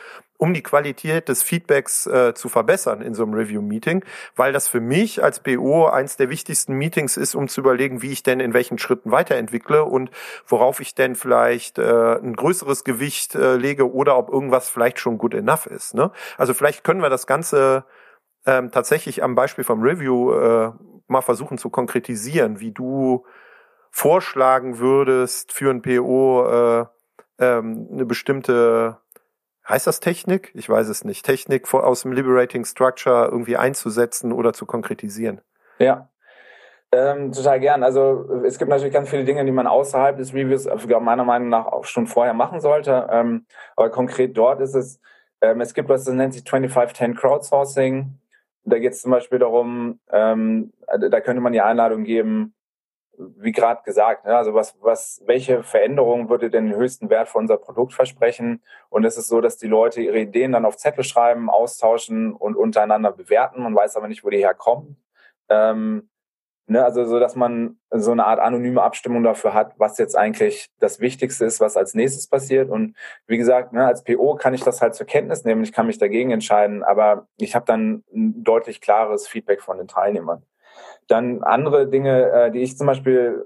um 0.43 0.55
die 0.55 0.63
Qualität 0.65 1.29
des 1.29 1.45
Feedbacks 1.45 2.05
äh, 2.09 2.35
zu 2.35 2.49
verbessern 2.49 3.01
in 3.01 3.15
so 3.15 3.23
einem 3.23 3.35
Review-Meeting, 3.35 4.05
weil 4.35 4.53
das 4.53 4.67
für 4.67 4.81
mich 4.81 5.23
als 5.23 5.39
BO 5.39 5.87
eins 5.87 6.17
der 6.17 6.31
wichtigsten 6.31 6.75
Meetings 6.75 7.17
ist, 7.17 7.37
um 7.37 7.47
zu 7.47 7.61
überlegen, 7.61 8.03
wie 8.03 8.11
ich 8.11 8.25
denn 8.25 8.41
in 8.41 8.53
welchen 8.53 8.77
Schritten 8.77 9.13
weiterentwickle 9.13 9.85
und 9.85 10.11
worauf 10.49 10.81
ich 10.81 10.97
denn 10.97 11.15
vielleicht 11.15 11.79
äh, 11.79 12.17
ein 12.17 12.35
größeres 12.35 12.83
Gewicht 12.83 13.37
äh, 13.37 13.55
lege 13.55 13.93
oder 13.93 14.19
ob 14.19 14.31
irgendwas 14.31 14.69
vielleicht 14.69 14.99
schon 14.99 15.17
good 15.17 15.33
enough 15.33 15.67
ist. 15.67 15.95
Ne? 15.95 16.11
Also 16.37 16.55
vielleicht 16.55 16.83
können 16.83 17.03
wir 17.03 17.09
das 17.09 17.29
Ganze 17.29 17.85
ähm, 18.45 18.73
tatsächlich 18.73 19.23
am 19.23 19.37
Beispiel 19.37 19.63
vom 19.63 19.81
Review 19.81 20.33
äh, 20.33 20.73
mal 21.07 21.23
versuchen 21.23 21.57
zu 21.57 21.71
konkretisieren, 21.71 22.59
wie 22.59 22.73
du 22.73 23.25
vorschlagen 23.93 24.81
würdest 24.81 25.53
für 25.53 25.71
ein 25.71 25.83
PO 25.83 26.47
äh, 26.49 26.87
ähm, 27.39 27.87
eine 27.93 28.07
bestimmte 28.07 29.02
heißt 29.69 29.87
das 29.87 30.01
Technik? 30.01 30.51
Ich 30.55 30.69
weiß 30.69 30.89
es 30.89 31.05
nicht. 31.05 31.25
Technik 31.25 31.73
aus 31.73 32.03
dem 32.03 32.13
Liberating 32.13 32.65
Structure 32.65 33.29
irgendwie 33.31 33.57
einzusetzen 33.57 34.33
oder 34.33 34.53
zu 34.53 34.67
konkretisieren. 34.67 35.41
Ja. 35.79 36.09
Ähm, 36.95 37.33
total 37.33 37.59
gern. 37.59 37.83
Also 37.83 38.43
es 38.45 38.59
gibt 38.59 38.71
natürlich 38.71 38.93
ganz 38.93 39.09
viele 39.09 39.25
Dinge, 39.25 39.45
die 39.47 39.51
man 39.51 39.67
außerhalb 39.67 40.19
des 40.19 40.35
Reviews 40.35 40.69
meiner 41.01 41.25
Meinung 41.25 41.49
nach 41.49 41.67
auch 41.67 41.87
schon 41.87 42.07
vorher 42.07 42.35
machen 42.35 42.61
sollte. 42.61 43.09
Ähm, 43.11 43.47
aber 43.77 43.91
konkret 43.91 44.37
dort 44.37 44.61
ist 44.61 44.75
es, 44.75 45.01
ähm, 45.41 45.63
es 45.63 45.73
gibt 45.73 45.89
was, 45.89 46.05
das 46.05 46.15
nennt 46.15 46.35
sich 46.35 46.45
2510 46.45 47.15
Crowdsourcing. 47.15 48.19
Da 48.65 48.79
geht 48.79 48.93
es 48.93 49.01
zum 49.01 49.11
Beispiel 49.11 49.39
darum, 49.39 50.01
ähm, 50.11 50.73
da 50.87 51.21
könnte 51.21 51.41
man 51.41 51.55
die 51.55 51.63
Einladung 51.63 52.05
geben, 52.05 52.55
wie 53.19 53.53
gerade 53.53 53.83
gesagt, 53.85 54.25
ne, 54.25 54.37
also 54.37 54.55
was, 54.55 54.77
was, 54.81 55.23
welche 55.27 55.63
Veränderung 55.63 56.29
würde 56.29 56.51
denn 56.51 56.67
den 56.67 56.77
höchsten 56.77 57.11
Wert 57.11 57.29
für 57.29 57.39
unser 57.39 57.59
Produkt 57.59 57.93
versprechen? 57.93 58.63
Und 58.89 59.05
es 59.05 59.19
ist 59.19 59.29
so, 59.29 59.41
dass 59.41 59.59
die 59.59 59.69
Leute 59.69 60.01
ihre 60.01 60.19
Ideen 60.19 60.53
dann 60.53 60.65
auf 60.65 60.77
Zettel 60.77 61.05
schreiben, 61.05 61.51
austauschen 61.51 62.33
und 62.33 62.57
untereinander 62.57 63.13
bewerten. 63.13 63.63
Man 63.63 63.75
weiß 63.75 63.97
aber 63.97 64.09
nicht, 64.09 64.25
wo 64.25 64.31
die 64.31 64.39
herkommen. 64.39 64.97
Ähm, 65.49 66.09
ne, 66.67 66.85
also 66.85 67.05
so, 67.05 67.21
dass 67.21 67.37
man 67.37 67.79
so 67.91 68.13
eine 68.13 68.25
Art 68.27 68.41
anonyme 68.41 68.83
Abstimmung 68.83 69.23
dafür 69.23 69.55
hat, 69.55 69.75
was 69.79 69.99
jetzt 69.99 70.17
eigentlich 70.17 70.71
das 70.79 71.01
Wichtigste 71.01 71.45
ist, 71.45 71.61
was 71.61 71.77
als 71.77 71.95
nächstes 71.95 72.29
passiert. 72.29 72.71
Und 72.71 72.97
wie 73.27 73.39
gesagt, 73.39 73.73
ne, 73.73 73.87
als 73.87 74.05
PO 74.05 74.37
kann 74.37 74.55
ich 74.55 74.63
das 74.63 74.81
halt 74.81 74.95
zur 74.95 75.07
Kenntnis 75.07 75.45
nehmen. 75.45 75.63
Ich 75.63 75.73
kann 75.73 75.87
mich 75.87 75.99
dagegen 75.99 76.31
entscheiden, 76.31 76.83
aber 76.83 77.29
ich 77.37 77.55
habe 77.55 77.67
dann 77.67 78.05
ein 78.15 78.43
deutlich 78.43 78.81
klares 78.81 79.29
Feedback 79.29 79.61
von 79.63 79.79
den 79.79 79.89
Teilnehmern. 79.89 80.45
Dann 81.09 81.43
andere 81.43 81.89
Dinge, 81.89 82.31
äh, 82.31 82.51
die 82.51 82.61
ich 82.61 82.77
zum 82.77 82.87
Beispiel 82.87 83.45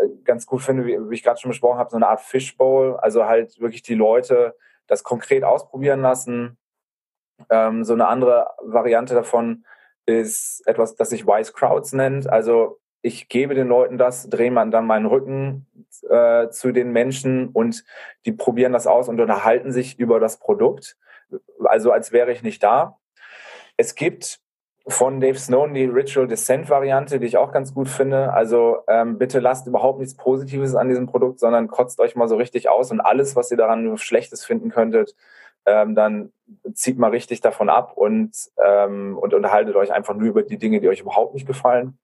äh, 0.00 0.08
ganz 0.24 0.46
gut 0.46 0.62
finde, 0.62 0.86
wie, 0.86 0.98
wie 0.98 1.14
ich 1.14 1.22
gerade 1.22 1.40
schon 1.40 1.50
besprochen 1.50 1.78
habe, 1.78 1.90
so 1.90 1.96
eine 1.96 2.08
Art 2.08 2.20
Fishbowl, 2.20 2.96
also 2.96 3.26
halt 3.26 3.60
wirklich 3.60 3.82
die 3.82 3.94
Leute 3.94 4.54
das 4.86 5.02
konkret 5.02 5.44
ausprobieren 5.44 6.00
lassen. 6.00 6.58
Ähm, 7.50 7.84
so 7.84 7.92
eine 7.92 8.08
andere 8.08 8.50
Variante 8.62 9.14
davon 9.14 9.64
ist 10.06 10.62
etwas, 10.66 10.94
das 10.94 11.10
sich 11.10 11.26
Wise 11.26 11.52
Crowds 11.52 11.92
nennt. 11.92 12.28
Also 12.28 12.78
ich 13.02 13.28
gebe 13.28 13.54
den 13.54 13.68
Leuten 13.68 13.98
das, 13.98 14.28
drehe 14.28 14.50
man 14.50 14.70
dann 14.70 14.86
meinen 14.86 15.06
Rücken 15.06 15.66
äh, 16.08 16.48
zu 16.48 16.72
den 16.72 16.92
Menschen 16.92 17.48
und 17.48 17.84
die 18.24 18.32
probieren 18.32 18.72
das 18.72 18.86
aus 18.86 19.08
und 19.08 19.20
unterhalten 19.20 19.72
sich 19.72 19.98
über 19.98 20.18
das 20.20 20.38
Produkt. 20.38 20.96
Also 21.64 21.92
als 21.92 22.12
wäre 22.12 22.32
ich 22.32 22.42
nicht 22.42 22.62
da. 22.62 22.98
Es 23.76 23.94
gibt 23.94 24.40
von 24.88 25.20
Dave 25.20 25.38
Snowden 25.38 25.74
die 25.74 25.84
Ritual 25.84 26.28
Descent 26.28 26.70
Variante, 26.70 27.18
die 27.18 27.26
ich 27.26 27.36
auch 27.36 27.50
ganz 27.50 27.74
gut 27.74 27.88
finde. 27.88 28.32
Also 28.32 28.78
ähm, 28.86 29.18
bitte 29.18 29.40
lasst 29.40 29.66
überhaupt 29.66 29.98
nichts 29.98 30.16
Positives 30.16 30.74
an 30.74 30.88
diesem 30.88 31.06
Produkt, 31.06 31.40
sondern 31.40 31.66
kotzt 31.66 31.98
euch 31.98 32.14
mal 32.14 32.28
so 32.28 32.36
richtig 32.36 32.68
aus 32.68 32.90
und 32.92 33.00
alles, 33.00 33.34
was 33.34 33.50
ihr 33.50 33.56
daran 33.56 33.98
Schlechtes 33.98 34.44
finden 34.44 34.70
könntet, 34.70 35.16
ähm, 35.66 35.96
dann 35.96 36.32
zieht 36.74 36.98
mal 36.98 37.10
richtig 37.10 37.40
davon 37.40 37.68
ab 37.68 37.94
und, 37.96 38.36
ähm, 38.64 39.18
und 39.18 39.34
unterhaltet 39.34 39.74
euch 39.74 39.92
einfach 39.92 40.14
nur 40.14 40.28
über 40.28 40.42
die 40.42 40.58
Dinge, 40.58 40.80
die 40.80 40.88
euch 40.88 41.00
überhaupt 41.00 41.34
nicht 41.34 41.46
gefallen. 41.46 41.98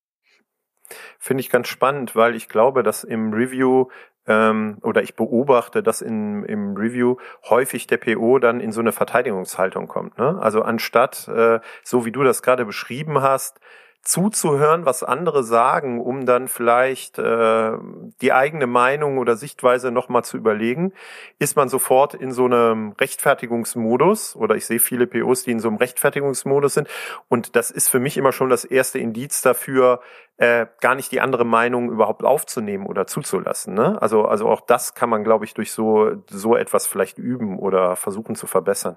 Finde 1.18 1.40
ich 1.40 1.51
ganz 1.51 1.68
spannend, 1.68 2.16
weil 2.16 2.35
ich 2.35 2.49
glaube, 2.49 2.83
dass 2.83 3.05
im 3.05 3.33
Review 3.33 3.87
ähm, 4.26 4.78
oder 4.82 5.02
ich 5.02 5.16
beobachte, 5.16 5.82
dass 5.82 6.00
in, 6.00 6.44
im 6.44 6.76
Review 6.76 7.16
häufig 7.48 7.87
der 7.87 7.96
PO 7.96 8.38
dann 8.38 8.61
in 8.61 8.72
so 8.72 8.80
eine 8.80 8.92
Verteidigungshaltung 8.92 9.88
kommt. 9.88 10.18
Ne? 10.18 10.38
Also 10.40 10.62
anstatt, 10.62 11.28
äh, 11.28 11.61
so 11.82 12.04
wie 12.04 12.12
du 12.12 12.22
das 12.22 12.42
gerade 12.42 12.64
beschrieben 12.64 13.20
hast, 13.20 13.58
zuzuhören, 14.02 14.84
was 14.84 15.04
andere 15.04 15.44
sagen, 15.44 16.00
um 16.00 16.26
dann 16.26 16.48
vielleicht 16.48 17.18
äh, 17.18 17.72
die 18.20 18.32
eigene 18.32 18.66
Meinung 18.66 19.18
oder 19.18 19.36
Sichtweise 19.36 19.92
nochmal 19.92 20.24
zu 20.24 20.36
überlegen, 20.36 20.92
ist 21.38 21.56
man 21.56 21.68
sofort 21.68 22.14
in 22.14 22.32
so 22.32 22.44
einem 22.44 22.92
Rechtfertigungsmodus 23.00 24.34
oder 24.34 24.56
ich 24.56 24.66
sehe 24.66 24.80
viele 24.80 25.06
POs, 25.06 25.44
die 25.44 25.52
in 25.52 25.60
so 25.60 25.68
einem 25.68 25.76
Rechtfertigungsmodus 25.76 26.74
sind 26.74 26.88
und 27.28 27.54
das 27.54 27.70
ist 27.70 27.88
für 27.88 28.00
mich 28.00 28.16
immer 28.16 28.32
schon 28.32 28.50
das 28.50 28.64
erste 28.64 28.98
Indiz 28.98 29.40
dafür, 29.40 30.00
äh, 30.36 30.66
gar 30.80 30.96
nicht 30.96 31.12
die 31.12 31.20
andere 31.20 31.44
Meinung 31.44 31.90
überhaupt 31.90 32.24
aufzunehmen 32.24 32.86
oder 32.86 33.06
zuzulassen. 33.06 33.74
Ne? 33.74 34.00
Also, 34.02 34.24
also 34.24 34.48
auch 34.48 34.62
das 34.62 34.94
kann 34.94 35.10
man, 35.10 35.22
glaube 35.22 35.44
ich, 35.44 35.54
durch 35.54 35.70
so, 35.70 36.12
so 36.28 36.56
etwas 36.56 36.88
vielleicht 36.88 37.18
üben 37.18 37.58
oder 37.58 37.94
versuchen 37.94 38.34
zu 38.34 38.48
verbessern. 38.48 38.96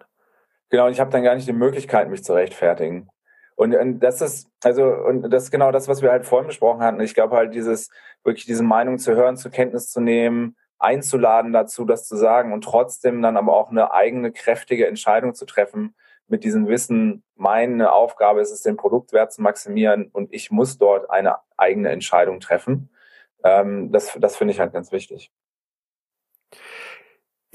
Genau, 0.71 0.87
und 0.87 0.93
ich 0.93 0.99
habe 0.99 1.11
dann 1.11 1.23
gar 1.23 1.35
nicht 1.35 1.47
die 1.47 1.53
Möglichkeit, 1.53 2.09
mich 2.09 2.23
zu 2.23 2.33
rechtfertigen. 2.33 3.07
Und, 3.55 3.75
und 3.75 3.99
das 3.99 4.21
ist, 4.21 4.49
also, 4.63 4.85
und 4.85 5.29
das 5.31 5.45
ist 5.45 5.51
genau 5.51 5.71
das, 5.71 5.87
was 5.87 6.01
wir 6.01 6.11
halt 6.11 6.25
vorhin 6.25 6.47
besprochen 6.47 6.81
hatten. 6.81 6.99
Ich 6.99 7.13
glaube 7.13 7.35
halt, 7.35 7.53
dieses, 7.55 7.89
wirklich 8.23 8.45
diese 8.45 8.63
Meinung 8.63 8.97
zu 8.97 9.15
hören, 9.15 9.37
zur 9.37 9.51
Kenntnis 9.51 9.89
zu 9.89 10.01
nehmen, 10.01 10.57
einzuladen 10.77 11.53
dazu, 11.53 11.85
das 11.85 12.07
zu 12.07 12.17
sagen 12.17 12.51
und 12.51 12.63
trotzdem 12.63 13.21
dann 13.21 13.37
aber 13.37 13.55
auch 13.55 13.71
eine 13.71 13.93
eigene, 13.93 14.31
kräftige 14.31 14.87
Entscheidung 14.87 15.33
zu 15.33 15.45
treffen, 15.45 15.95
mit 16.27 16.43
diesem 16.43 16.67
Wissen, 16.67 17.23
meine 17.35 17.91
Aufgabe 17.91 18.41
ist 18.41 18.51
es, 18.51 18.61
den 18.61 18.77
Produktwert 18.77 19.31
zu 19.31 19.41
maximieren 19.41 20.09
und 20.11 20.33
ich 20.33 20.51
muss 20.51 20.77
dort 20.77 21.09
eine 21.09 21.37
eigene 21.55 21.89
Entscheidung 21.89 22.39
treffen. 22.39 22.89
Ähm, 23.43 23.91
das 23.91 24.17
das 24.19 24.35
finde 24.35 24.53
ich 24.53 24.59
halt 24.59 24.73
ganz 24.73 24.91
wichtig. 24.91 25.31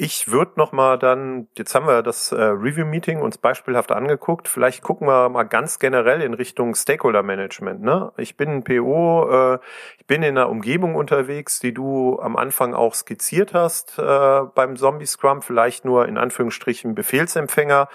Ich 0.01 0.31
würde 0.31 0.53
noch 0.57 0.73
mal 0.73 0.99
dann, 0.99 1.49
jetzt 1.59 1.75
haben 1.75 1.87
wir 1.87 2.03
das 2.03 2.33
äh, 2.33 2.41
Review-Meeting 2.41 3.21
uns 3.21 3.37
beispielhaft 3.37 3.93
angeguckt, 3.93 4.49
vielleicht 4.49 4.83
gucken 4.83 5.07
wir 5.07 5.29
mal 5.29 5.43
ganz 5.43 5.79
generell 5.79 6.23
in 6.23 6.33
Richtung 6.33 6.75
Stakeholder-Management. 6.75 7.83
Ne? 7.83 8.11
Ich 8.17 8.39
bin 8.39 8.49
ein 8.49 8.65
PO, 8.65 9.29
äh, 9.31 9.59
ich 9.99 10.07
bin 10.07 10.23
in 10.23 10.39
einer 10.39 10.49
Umgebung 10.49 10.95
unterwegs, 10.95 11.61
die 11.61 11.75
du 11.75 12.19
am 12.19 12.37
Anfang 12.37 12.73
auch 12.73 12.95
skizziert 12.95 13.53
hast 13.53 13.99
äh, 13.99 14.41
beim 14.55 14.77
Zombie-Scrum, 14.77 15.43
vielleicht 15.43 15.85
nur 15.85 16.09
in 16.09 16.17
Anführungsstrichen 16.17 16.95
Befehlsempfänger 16.95 17.91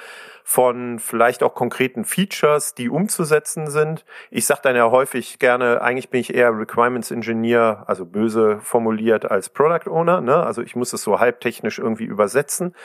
von 0.48 1.00
vielleicht 1.00 1.42
auch 1.42 1.56
konkreten 1.56 2.06
Features, 2.06 2.76
die 2.76 2.88
umzusetzen 2.88 3.66
sind. 3.66 4.06
Ich 4.30 4.46
sage 4.46 4.62
dann 4.62 4.76
ja 4.76 4.92
häufig 4.92 5.40
gerne, 5.40 5.82
eigentlich 5.82 6.12
bin 6.12 6.22
ich 6.22 6.36
eher 6.36 6.56
Requirements 6.56 7.10
Engineer, 7.10 7.84
also 7.88 8.06
böse 8.06 8.60
formuliert 8.60 9.30
als 9.30 9.50
Product 9.50 9.90
Owner. 9.90 10.22
Ne? 10.22 10.36
Also 10.36 10.62
ich 10.62 10.76
muss 10.76 10.94
es 10.94 11.02
so 11.02 11.20
halbtechnisch 11.20 11.80
irgendwie 11.80 12.06
übersetzen. 12.06 12.76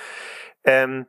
Ähm, 0.65 1.05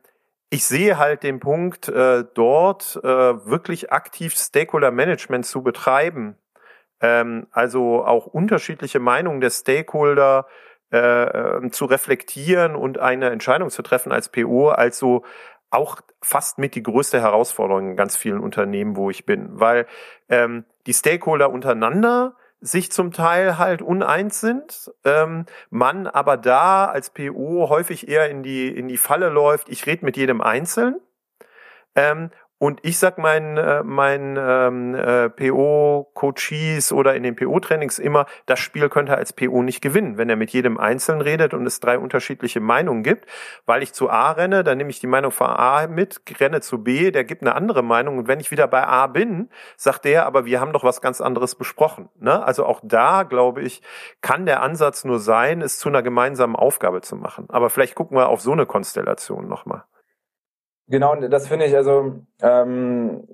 ich 0.50 0.66
sehe 0.66 0.98
halt 0.98 1.22
den 1.22 1.40
Punkt, 1.40 1.88
äh, 1.88 2.24
dort 2.34 3.00
äh, 3.02 3.06
wirklich 3.06 3.90
aktiv 3.90 4.36
Stakeholder 4.36 4.90
Management 4.90 5.46
zu 5.46 5.62
betreiben. 5.62 6.36
Ähm, 7.00 7.46
also 7.50 8.04
auch 8.04 8.26
unterschiedliche 8.26 8.98
Meinungen 8.98 9.40
der 9.40 9.48
Stakeholder 9.48 10.46
äh, 10.92 10.98
äh 10.98 11.70
zu 11.70 11.86
reflektieren 11.86 12.76
und 12.76 12.98
eine 12.98 13.30
Entscheidung 13.30 13.70
zu 13.70 13.80
treffen 13.80 14.12
als 14.12 14.28
PO, 14.28 14.68
also 14.68 15.24
auch 15.72 16.00
fast 16.20 16.58
mit 16.58 16.74
die 16.74 16.82
größte 16.82 17.20
Herausforderung 17.20 17.90
in 17.90 17.96
ganz 17.96 18.16
vielen 18.16 18.40
Unternehmen, 18.40 18.96
wo 18.96 19.10
ich 19.10 19.26
bin, 19.26 19.48
weil 19.58 19.86
ähm, 20.28 20.64
die 20.86 20.94
Stakeholder 20.94 21.50
untereinander 21.50 22.36
sich 22.60 22.92
zum 22.92 23.10
Teil 23.10 23.58
halt 23.58 23.82
uneins 23.82 24.40
sind, 24.40 24.92
ähm, 25.04 25.46
man 25.70 26.06
aber 26.06 26.36
da 26.36 26.86
als 26.86 27.10
PO 27.10 27.68
häufig 27.68 28.08
eher 28.08 28.30
in 28.30 28.42
die 28.42 28.68
in 28.68 28.86
die 28.86 28.96
Falle 28.96 29.30
läuft. 29.30 29.68
Ich 29.68 29.86
rede 29.86 30.04
mit 30.04 30.16
jedem 30.16 30.40
Einzelnen 30.40 31.00
ähm, 31.94 32.30
und 32.62 32.78
ich 32.84 32.96
sag 32.96 33.18
meinen 33.18 33.56
äh, 33.56 33.82
meinen 33.82 34.36
ähm, 34.38 34.94
äh, 34.94 35.28
PO-Coaches 35.30 36.92
oder 36.92 37.16
in 37.16 37.24
den 37.24 37.34
PO-Trainings 37.34 37.98
immer, 37.98 38.26
das 38.46 38.60
Spiel 38.60 38.88
könnte 38.88 39.10
er 39.10 39.18
als 39.18 39.32
PO 39.32 39.64
nicht 39.64 39.80
gewinnen, 39.80 40.16
wenn 40.16 40.30
er 40.30 40.36
mit 40.36 40.50
jedem 40.50 40.78
Einzelnen 40.78 41.22
redet 41.22 41.54
und 41.54 41.66
es 41.66 41.80
drei 41.80 41.98
unterschiedliche 41.98 42.60
Meinungen 42.60 43.02
gibt. 43.02 43.28
Weil 43.66 43.82
ich 43.82 43.92
zu 43.92 44.10
A 44.10 44.30
renne, 44.30 44.62
dann 44.62 44.78
nehme 44.78 44.90
ich 44.90 45.00
die 45.00 45.08
Meinung 45.08 45.32
von 45.32 45.48
A 45.48 45.88
mit, 45.88 46.20
renne 46.38 46.60
zu 46.60 46.84
B, 46.84 47.10
der 47.10 47.24
gibt 47.24 47.42
eine 47.42 47.56
andere 47.56 47.82
Meinung. 47.82 48.18
Und 48.18 48.28
wenn 48.28 48.38
ich 48.38 48.52
wieder 48.52 48.68
bei 48.68 48.86
A 48.86 49.08
bin, 49.08 49.50
sagt 49.76 50.04
der, 50.04 50.24
aber 50.24 50.44
wir 50.44 50.60
haben 50.60 50.72
doch 50.72 50.84
was 50.84 51.00
ganz 51.00 51.20
anderes 51.20 51.56
besprochen. 51.56 52.10
Ne? 52.20 52.44
Also 52.44 52.64
auch 52.64 52.78
da, 52.84 53.24
glaube 53.24 53.62
ich, 53.62 53.82
kann 54.20 54.46
der 54.46 54.62
Ansatz 54.62 55.02
nur 55.02 55.18
sein, 55.18 55.62
es 55.62 55.80
zu 55.80 55.88
einer 55.88 56.02
gemeinsamen 56.04 56.54
Aufgabe 56.54 57.00
zu 57.00 57.16
machen. 57.16 57.46
Aber 57.48 57.70
vielleicht 57.70 57.96
gucken 57.96 58.16
wir 58.16 58.28
auf 58.28 58.40
so 58.40 58.52
eine 58.52 58.66
Konstellation 58.66 59.48
nochmal. 59.48 59.82
Genau, 60.92 61.14
das 61.16 61.48
finde 61.48 61.64
ich, 61.64 61.74
also 61.74 62.20
ähm, 62.42 63.26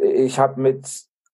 ich 0.00 0.38
habe 0.38 0.60
mit 0.60 0.86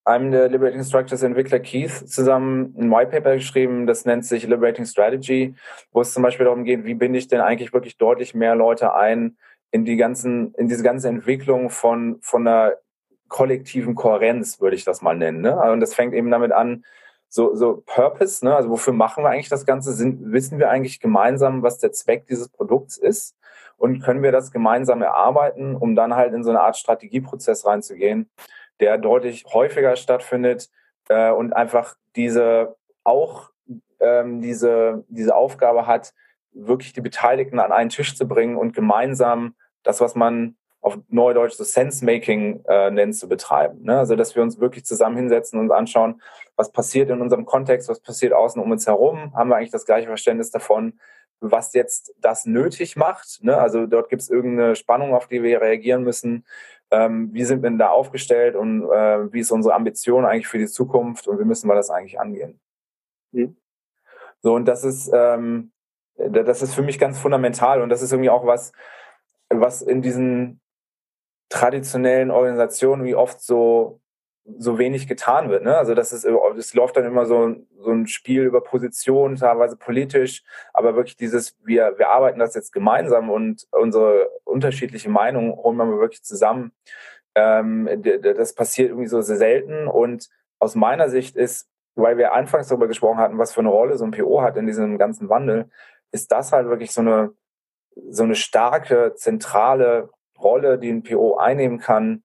einem 0.06 0.30
der 0.30 0.48
Liberating 0.48 0.82
Structures 0.82 1.22
Entwickler 1.22 1.58
Keith 1.58 1.90
zusammen 2.08 2.74
ein 2.78 2.90
White 2.90 3.10
Paper 3.10 3.34
geschrieben, 3.34 3.86
das 3.86 4.06
nennt 4.06 4.24
sich 4.24 4.46
Liberating 4.46 4.86
Strategy, 4.86 5.54
wo 5.92 6.00
es 6.00 6.14
zum 6.14 6.22
Beispiel 6.22 6.46
darum 6.46 6.64
geht, 6.64 6.86
wie 6.86 6.94
binde 6.94 7.18
ich 7.18 7.28
denn 7.28 7.42
eigentlich 7.42 7.74
wirklich 7.74 7.98
deutlich 7.98 8.34
mehr 8.34 8.54
Leute 8.54 8.94
ein 8.94 9.36
in 9.70 9.84
die 9.84 9.96
ganzen, 9.96 10.54
in 10.54 10.66
diese 10.66 10.82
ganze 10.82 11.10
Entwicklung 11.10 11.68
von, 11.68 12.20
von 12.22 12.48
einer 12.48 12.76
kollektiven 13.28 13.94
Kohärenz, 13.94 14.62
würde 14.62 14.76
ich 14.76 14.84
das 14.84 15.02
mal 15.02 15.14
nennen. 15.14 15.42
Ne? 15.42 15.60
Und 15.60 15.80
das 15.80 15.92
fängt 15.92 16.14
eben 16.14 16.30
damit 16.30 16.52
an, 16.52 16.86
so, 17.28 17.54
so 17.54 17.82
Purpose, 17.84 18.42
ne? 18.42 18.56
also 18.56 18.70
wofür 18.70 18.94
machen 18.94 19.24
wir 19.24 19.28
eigentlich 19.28 19.50
das 19.50 19.66
Ganze? 19.66 19.92
Sind, 19.92 20.32
wissen 20.32 20.58
wir 20.58 20.70
eigentlich 20.70 21.00
gemeinsam, 21.00 21.62
was 21.62 21.78
der 21.80 21.92
Zweck 21.92 22.24
dieses 22.24 22.48
Produkts 22.48 22.96
ist? 22.96 23.35
Und 23.76 24.00
können 24.00 24.22
wir 24.22 24.32
das 24.32 24.52
gemeinsam 24.52 25.02
erarbeiten, 25.02 25.76
um 25.76 25.94
dann 25.94 26.14
halt 26.14 26.32
in 26.32 26.42
so 26.42 26.50
eine 26.50 26.60
Art 26.60 26.76
Strategieprozess 26.76 27.66
reinzugehen, 27.66 28.30
der 28.80 28.98
deutlich 28.98 29.44
häufiger 29.52 29.96
stattfindet 29.96 30.70
äh, 31.08 31.30
und 31.30 31.52
einfach 31.52 31.96
diese 32.14 32.76
auch 33.04 33.50
ähm, 34.00 34.40
diese, 34.40 35.04
diese 35.08 35.34
Aufgabe 35.34 35.86
hat, 35.86 36.12
wirklich 36.52 36.92
die 36.92 37.00
Beteiligten 37.00 37.58
an 37.58 37.72
einen 37.72 37.90
Tisch 37.90 38.16
zu 38.16 38.26
bringen 38.26 38.56
und 38.56 38.74
gemeinsam 38.74 39.54
das, 39.82 40.00
was 40.00 40.14
man 40.14 40.56
auf 40.80 40.98
Neudeutsch 41.08 41.54
so 41.54 41.64
Sense-Making 41.64 42.64
äh, 42.68 42.90
nennt, 42.90 43.16
zu 43.16 43.28
betreiben. 43.28 43.82
Ne? 43.82 43.98
Also, 43.98 44.14
dass 44.14 44.36
wir 44.36 44.42
uns 44.42 44.60
wirklich 44.60 44.84
zusammen 44.84 45.16
hinsetzen 45.16 45.58
und 45.58 45.72
anschauen, 45.72 46.22
was 46.54 46.70
passiert 46.70 47.10
in 47.10 47.20
unserem 47.20 47.44
Kontext, 47.44 47.88
was 47.88 48.00
passiert 48.00 48.32
außen 48.32 48.62
um 48.62 48.70
uns 48.70 48.86
herum, 48.86 49.34
haben 49.34 49.50
wir 49.50 49.56
eigentlich 49.56 49.72
das 49.72 49.84
gleiche 49.84 50.06
Verständnis 50.06 50.50
davon, 50.50 51.00
was 51.40 51.74
jetzt 51.74 52.14
das 52.18 52.46
nötig 52.46 52.96
macht. 52.96 53.42
Ne? 53.42 53.56
Also 53.56 53.86
dort 53.86 54.08
gibt 54.08 54.22
es 54.22 54.30
irgendeine 54.30 54.76
Spannung, 54.76 55.14
auf 55.14 55.28
die 55.28 55.42
wir 55.42 55.60
reagieren 55.60 56.02
müssen. 56.02 56.44
Ähm, 56.90 57.30
wie 57.32 57.44
sind 57.44 57.62
wir 57.62 57.70
denn 57.70 57.78
da 57.78 57.88
aufgestellt 57.88 58.54
und 58.54 58.84
äh, 58.84 59.32
wie 59.32 59.40
ist 59.40 59.50
unsere 59.50 59.74
Ambition 59.74 60.24
eigentlich 60.24 60.46
für 60.46 60.58
die 60.58 60.68
Zukunft 60.68 61.26
und 61.26 61.38
wie 61.38 61.44
müssen 61.44 61.68
wir 61.68 61.74
das 61.74 61.90
eigentlich 61.90 62.20
angehen? 62.20 62.60
Mhm. 63.32 63.56
So, 64.40 64.54
und 64.54 64.66
das 64.66 64.84
ist, 64.84 65.10
ähm, 65.12 65.72
das 66.16 66.62
ist 66.62 66.74
für 66.74 66.82
mich 66.82 66.98
ganz 66.98 67.18
fundamental 67.18 67.82
und 67.82 67.88
das 67.88 68.02
ist 68.02 68.12
irgendwie 68.12 68.30
auch 68.30 68.46
was, 68.46 68.72
was 69.48 69.82
in 69.82 70.02
diesen 70.02 70.60
traditionellen 71.48 72.30
Organisationen 72.30 73.04
wie 73.04 73.14
oft 73.14 73.40
so 73.40 74.00
so 74.58 74.78
wenig 74.78 75.08
getan 75.08 75.50
wird. 75.50 75.64
Ne? 75.64 75.76
Also 75.76 75.94
das 75.94 76.12
ist, 76.12 76.24
es 76.24 76.74
läuft 76.74 76.96
dann 76.96 77.04
immer 77.04 77.26
so, 77.26 77.56
so 77.78 77.90
ein 77.90 78.06
Spiel 78.06 78.44
über 78.44 78.60
Positionen, 78.60 79.36
teilweise 79.36 79.76
politisch, 79.76 80.42
aber 80.72 80.94
wirklich 80.94 81.16
dieses, 81.16 81.56
wir, 81.64 81.94
wir 81.98 82.08
arbeiten 82.08 82.38
das 82.38 82.54
jetzt 82.54 82.72
gemeinsam 82.72 83.30
und 83.30 83.66
unsere 83.72 84.30
unterschiedliche 84.44 85.10
Meinungen 85.10 85.52
holen 85.52 85.76
wir 85.76 85.98
wirklich 85.98 86.22
zusammen. 86.22 86.72
Ähm, 87.34 87.88
das 88.22 88.54
passiert 88.54 88.90
irgendwie 88.90 89.08
so 89.08 89.20
sehr 89.20 89.36
selten 89.36 89.88
und 89.88 90.28
aus 90.58 90.74
meiner 90.74 91.08
Sicht 91.08 91.36
ist, 91.36 91.68
weil 91.96 92.16
wir 92.16 92.32
anfangs 92.32 92.68
darüber 92.68 92.88
gesprochen 92.88 93.18
hatten, 93.18 93.38
was 93.38 93.52
für 93.52 93.60
eine 93.60 93.68
Rolle 93.68 93.96
so 93.96 94.04
ein 94.04 94.10
PO 94.10 94.42
hat 94.42 94.56
in 94.56 94.66
diesem 94.66 94.98
ganzen 94.98 95.28
Wandel, 95.28 95.70
ist 96.12 96.30
das 96.30 96.52
halt 96.52 96.68
wirklich 96.68 96.92
so 96.92 97.00
eine, 97.00 97.32
so 98.08 98.22
eine 98.22 98.34
starke, 98.34 99.14
zentrale 99.16 100.10
Rolle, 100.38 100.78
die 100.78 100.90
ein 100.90 101.02
PO 101.02 101.36
einnehmen 101.36 101.78
kann, 101.78 102.22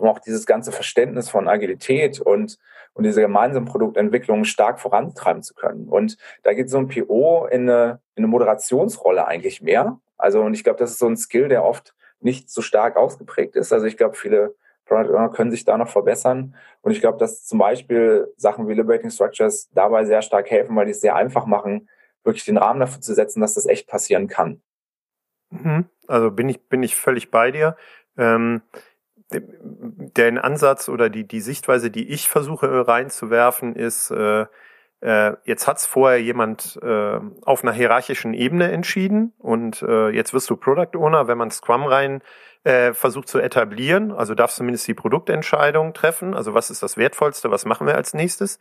um 0.00 0.08
auch 0.08 0.18
dieses 0.18 0.46
ganze 0.46 0.72
Verständnis 0.72 1.28
von 1.28 1.48
Agilität 1.48 2.20
und, 2.20 2.58
und 2.94 3.04
diese 3.04 3.20
gemeinsamen 3.20 3.66
Produktentwicklung 3.66 4.44
stark 4.44 4.80
vorantreiben 4.80 5.42
zu 5.42 5.54
können. 5.54 5.88
Und 5.88 6.16
da 6.42 6.52
geht 6.52 6.70
so 6.70 6.78
ein 6.78 6.88
PO 6.88 7.46
in 7.46 7.68
eine, 7.68 8.00
in 8.14 8.24
eine 8.24 8.28
Moderationsrolle 8.28 9.26
eigentlich 9.26 9.62
mehr. 9.62 9.98
Also, 10.18 10.40
und 10.42 10.54
ich 10.54 10.64
glaube, 10.64 10.78
das 10.78 10.92
ist 10.92 10.98
so 10.98 11.06
ein 11.06 11.16
Skill, 11.16 11.48
der 11.48 11.64
oft 11.64 11.94
nicht 12.20 12.50
so 12.50 12.62
stark 12.62 12.96
ausgeprägt 12.96 13.56
ist. 13.56 13.72
Also 13.72 13.86
ich 13.86 13.96
glaube, 13.96 14.16
viele 14.16 14.54
Product 14.84 15.14
Owner 15.14 15.30
können 15.30 15.50
sich 15.50 15.64
da 15.64 15.78
noch 15.78 15.88
verbessern. 15.88 16.54
Und 16.82 16.92
ich 16.92 17.00
glaube, 17.00 17.18
dass 17.18 17.44
zum 17.46 17.58
Beispiel 17.58 18.32
Sachen 18.36 18.68
wie 18.68 18.74
Liberating 18.74 19.10
Structures 19.10 19.70
dabei 19.72 20.04
sehr 20.04 20.20
stark 20.20 20.50
helfen, 20.50 20.76
weil 20.76 20.86
die 20.86 20.92
es 20.92 21.00
sehr 21.00 21.16
einfach 21.16 21.46
machen, 21.46 21.88
wirklich 22.24 22.44
den 22.44 22.58
Rahmen 22.58 22.80
dafür 22.80 23.00
zu 23.00 23.14
setzen, 23.14 23.40
dass 23.40 23.54
das 23.54 23.66
echt 23.66 23.88
passieren 23.88 24.26
kann. 24.26 24.60
Mhm. 25.50 25.86
Also 26.06 26.30
bin 26.30 26.48
ich, 26.48 26.68
bin 26.68 26.82
ich 26.82 26.96
völlig 26.96 27.30
bei 27.30 27.50
dir. 27.50 27.76
Ähm, 28.16 28.62
der 29.32 30.44
Ansatz 30.44 30.88
oder 30.88 31.08
die, 31.08 31.26
die 31.26 31.40
Sichtweise, 31.40 31.90
die 31.90 32.08
ich 32.08 32.28
versuche 32.28 32.86
reinzuwerfen, 32.86 33.74
ist, 33.76 34.10
äh, 34.10 34.46
äh, 35.00 35.32
jetzt 35.44 35.66
hat's 35.66 35.86
vorher 35.86 36.20
jemand 36.20 36.78
äh, 36.82 37.20
auf 37.42 37.62
einer 37.62 37.72
hierarchischen 37.72 38.34
Ebene 38.34 38.70
entschieden 38.70 39.32
und 39.38 39.82
äh, 39.82 40.10
jetzt 40.10 40.34
wirst 40.34 40.50
du 40.50 40.56
Product 40.56 40.96
Owner, 40.96 41.26
wenn 41.26 41.38
man 41.38 41.50
Scrum 41.50 41.84
rein 41.84 42.22
äh, 42.64 42.92
versucht 42.92 43.28
zu 43.28 43.38
etablieren, 43.38 44.12
also 44.12 44.34
darfst 44.34 44.56
zumindest 44.56 44.86
die 44.88 44.94
Produktentscheidung 44.94 45.94
treffen, 45.94 46.34
also 46.34 46.52
was 46.52 46.70
ist 46.70 46.82
das 46.82 46.96
Wertvollste, 46.98 47.50
was 47.50 47.64
machen 47.64 47.86
wir 47.86 47.94
als 47.94 48.12
nächstes. 48.12 48.58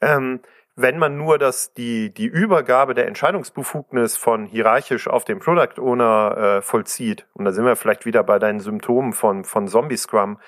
Ähm, 0.00 0.40
wenn 0.74 0.98
man 0.98 1.18
nur 1.18 1.38
das, 1.38 1.74
die, 1.74 2.14
die 2.14 2.26
Übergabe 2.26 2.94
der 2.94 3.06
Entscheidungsbefugnis 3.06 4.16
von 4.16 4.46
hierarchisch 4.46 5.06
auf 5.06 5.24
den 5.24 5.38
Product 5.38 5.78
Owner 5.78 6.36
äh, 6.36 6.62
vollzieht, 6.62 7.26
und 7.34 7.44
da 7.44 7.52
sind 7.52 7.66
wir 7.66 7.76
vielleicht 7.76 8.06
wieder 8.06 8.24
bei 8.24 8.38
deinen 8.38 8.60
Symptomen 8.60 9.12
von, 9.12 9.44
von 9.44 9.68
Zombie 9.68 9.98
Scrum, 9.98 10.38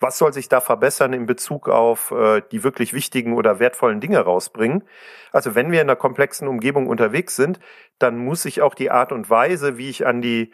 was 0.00 0.16
soll 0.16 0.32
sich 0.32 0.48
da 0.48 0.60
verbessern 0.60 1.12
in 1.12 1.26
Bezug 1.26 1.68
auf 1.68 2.10
äh, 2.10 2.40
die 2.50 2.64
wirklich 2.64 2.94
wichtigen 2.94 3.34
oder 3.34 3.58
wertvollen 3.58 4.00
Dinge 4.00 4.20
rausbringen? 4.20 4.82
Also 5.30 5.54
wenn 5.54 5.70
wir 5.70 5.82
in 5.82 5.90
einer 5.90 5.96
komplexen 5.96 6.48
Umgebung 6.48 6.86
unterwegs 6.86 7.36
sind, 7.36 7.60
dann 7.98 8.16
muss 8.16 8.42
sich 8.42 8.62
auch 8.62 8.74
die 8.74 8.90
Art 8.90 9.12
und 9.12 9.28
Weise, 9.28 9.76
wie 9.76 9.90
ich 9.90 10.06
an 10.06 10.22
die 10.22 10.52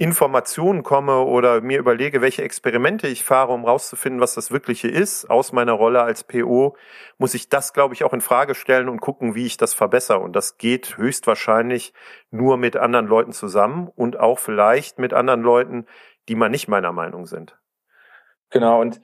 Informationen 0.00 0.84
komme 0.84 1.22
oder 1.22 1.60
mir 1.60 1.80
überlege, 1.80 2.20
welche 2.20 2.42
Experimente 2.42 3.08
ich 3.08 3.24
fahre, 3.24 3.52
um 3.52 3.64
rauszufinden, 3.64 4.20
was 4.20 4.34
das 4.34 4.52
Wirkliche 4.52 4.86
ist, 4.86 5.28
aus 5.28 5.52
meiner 5.52 5.72
Rolle 5.72 6.02
als 6.02 6.22
PO, 6.22 6.76
muss 7.18 7.34
ich 7.34 7.48
das, 7.48 7.72
glaube 7.72 7.94
ich, 7.94 8.04
auch 8.04 8.12
in 8.12 8.20
Frage 8.20 8.54
stellen 8.54 8.88
und 8.88 9.00
gucken, 9.00 9.34
wie 9.34 9.46
ich 9.46 9.56
das 9.56 9.74
verbessere. 9.74 10.20
Und 10.20 10.36
das 10.36 10.56
geht 10.56 10.96
höchstwahrscheinlich 10.98 11.92
nur 12.30 12.58
mit 12.58 12.76
anderen 12.76 13.08
Leuten 13.08 13.32
zusammen 13.32 13.88
und 13.88 14.20
auch 14.20 14.38
vielleicht 14.38 15.00
mit 15.00 15.12
anderen 15.12 15.42
Leuten, 15.42 15.86
die 16.28 16.36
mal 16.36 16.48
nicht 16.48 16.68
meiner 16.68 16.92
Meinung 16.92 17.26
sind. 17.26 17.58
Genau. 18.50 18.80
Und 18.80 19.00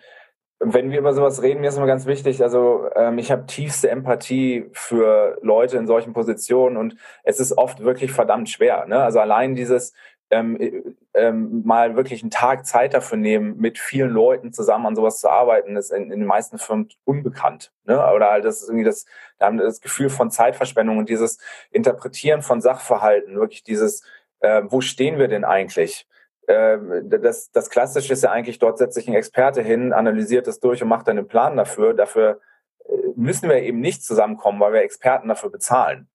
wenn 0.61 0.91
wir 0.91 0.99
über 0.99 1.13
sowas 1.13 1.43
reden, 1.43 1.61
mir 1.61 1.69
ist 1.69 1.77
immer 1.77 1.87
ganz 1.87 2.07
wichtig, 2.07 2.43
also 2.43 2.89
ähm, 2.95 3.19
ich 3.19 3.31
habe 3.31 3.47
tiefste 3.47 3.91
Empathie 3.91 4.71
für 4.73 5.39
Leute 5.43 5.77
in 5.77 5.87
solchen 5.87 6.13
Positionen 6.13 6.77
und 6.77 6.97
es 7.23 7.41
ist 7.41 7.59
oft 7.59 7.81
wirklich 7.81 8.13
verdammt 8.13 8.49
schwer. 8.49 8.87
Ne? 8.87 9.03
Also 9.03 9.19
allein 9.19 9.55
dieses 9.55 9.93
ähm, 10.35 10.61
äh, 10.61 10.83
ähm, 11.15 11.63
mal 11.65 11.95
wirklich 11.97 12.23
einen 12.23 12.31
Tag 12.31 12.67
Zeit 12.67 12.93
dafür 12.93 13.17
nehmen, 13.17 13.57
mit 13.59 13.79
vielen 13.79 14.11
Leuten 14.11 14.53
zusammen 14.53 14.87
an 14.87 14.97
sowas 14.97 15.21
zu 15.21 15.29
arbeiten, 15.29 15.77
ist 15.77 15.93
in, 15.93 16.05
in 16.05 16.21
den 16.21 16.27
meisten 16.27 16.59
Firmen 16.59 16.89
unbekannt. 17.05 17.73
Ne? 17.85 17.95
Oder 18.13 18.31
halt 18.31 18.45
das 18.45 18.63
ist 18.63 18.69
irgendwie 18.69 18.85
das, 18.85 19.07
da 19.39 19.47
haben 19.47 19.59
das 19.59 19.81
Gefühl 19.81 20.11
von 20.11 20.31
Zeitverschwendung 20.31 20.99
und 20.99 21.09
dieses 21.09 21.39
Interpretieren 21.71 22.43
von 22.43 22.61
Sachverhalten, 22.61 23.37
wirklich 23.37 23.63
dieses, 23.63 24.03
äh, 24.41 24.63
wo 24.67 24.81
stehen 24.81 25.19
wir 25.19 25.29
denn 25.29 25.45
eigentlich? 25.45 26.09
Ähm, 26.49 27.09
das, 27.09 27.51
das 27.53 27.71
Klassische 27.71 28.13
ist 28.13 28.25
ja 28.25 28.33
eigentlich, 28.33 28.59
dort 28.59 28.79
setzt 28.79 28.95
sich 28.95 29.09
ein 29.09 29.15
Experte 29.15 29.63
hin, 29.63 29.93
analysiert 29.93 30.49
das 30.49 30.59
durch 30.59 30.83
und 30.83 30.89
macht 30.89 31.09
einen 31.09 31.29
Plan 31.29 31.57
dafür. 31.57 31.95
Dafür 31.95 32.41
äh, 32.87 32.93
müssen 33.15 33.49
wir 33.49 33.63
eben 33.63 33.81
nicht 33.81 34.05
zusammenkommen, 34.05 34.59
weil 34.59 34.73
wir 34.73 34.83
Experten 34.83 35.29
dafür 35.29 35.51
bezahlen. 35.51 36.09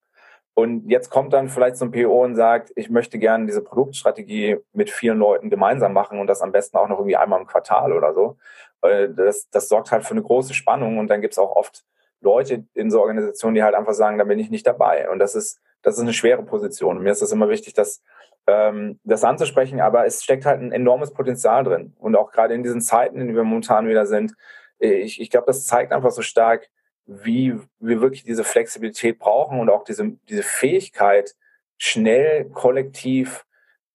Und 0.60 0.90
jetzt 0.90 1.10
kommt 1.10 1.34
dann 1.34 1.50
vielleicht 1.50 1.78
so 1.78 1.86
ein 1.86 1.92
PO 1.92 2.24
und 2.24 2.36
sagt, 2.36 2.72
ich 2.76 2.90
möchte 2.90 3.18
gerne 3.18 3.46
diese 3.46 3.62
Produktstrategie 3.62 4.58
mit 4.74 4.90
vielen 4.90 5.18
Leuten 5.18 5.50
gemeinsam 5.50 5.94
machen 5.94 6.20
und 6.20 6.28
das 6.28 6.42
am 6.42 6.52
besten 6.52 6.78
auch 6.78 6.88
noch 6.88 6.98
irgendwie 6.98 7.16
einmal 7.16 7.40
im 7.40 7.48
Quartal 7.48 7.94
oder 7.94 8.14
so. 8.14 8.38
Äh, 8.82 9.10
das, 9.10 9.50
das 9.50 9.70
sorgt 9.70 9.92
halt 9.92 10.04
für 10.04 10.12
eine 10.12 10.24
große 10.24 10.54
Spannung 10.54 10.98
und 10.98 11.08
dann 11.08 11.22
gibt 11.22 11.34
es 11.34 11.40
auch 11.40 11.56
oft 11.56 11.84
Leute 12.22 12.66
in 12.74 12.92
so 12.92 13.02
Organisationen, 13.02 13.56
die 13.56 13.64
halt 13.64 13.76
einfach 13.76 13.94
sagen, 13.94 14.18
da 14.18 14.26
bin 14.26 14.40
ich 14.40 14.50
nicht 14.50 14.68
dabei. 14.68 15.10
Und 15.10 15.20
das 15.20 15.36
ist, 15.36 15.62
das 15.82 15.96
ist 15.96 16.02
eine 16.02 16.14
schwere 16.14 16.44
Position. 16.44 16.98
Und 16.98 17.04
mir 17.04 17.12
ist 17.12 17.22
das 17.22 17.32
immer 17.32 17.48
wichtig, 17.48 17.74
dass 17.74 18.02
ähm, 18.46 19.00
das 19.04 19.24
anzusprechen, 19.24 19.80
aber 19.80 20.06
es 20.06 20.24
steckt 20.24 20.46
halt 20.46 20.62
ein 20.62 20.72
enormes 20.72 21.14
Potenzial 21.14 21.64
drin. 21.64 21.96
Und 22.00 22.16
auch 22.16 22.32
gerade 22.32 22.54
in 22.54 22.64
diesen 22.64 22.82
Zeiten, 22.82 23.16
in 23.16 23.28
denen 23.28 23.38
wir 23.38 23.44
momentan 23.44 23.88
wieder 23.88 24.06
sind, 24.06 24.34
ich, 24.80 25.22
ich 25.22 25.30
glaube, 25.30 25.48
das 25.48 25.66
zeigt 25.66 25.92
einfach 25.92 26.12
so 26.12 26.22
stark, 26.22 26.70
wie 27.10 27.56
wir 27.80 28.02
wirklich 28.02 28.24
diese 28.24 28.44
Flexibilität 28.44 29.18
brauchen 29.18 29.60
und 29.60 29.70
auch 29.70 29.84
diese, 29.84 30.12
diese 30.30 30.44
Fähigkeit, 30.44 31.36
schnell 31.78 32.46
kollektiv 32.50 33.46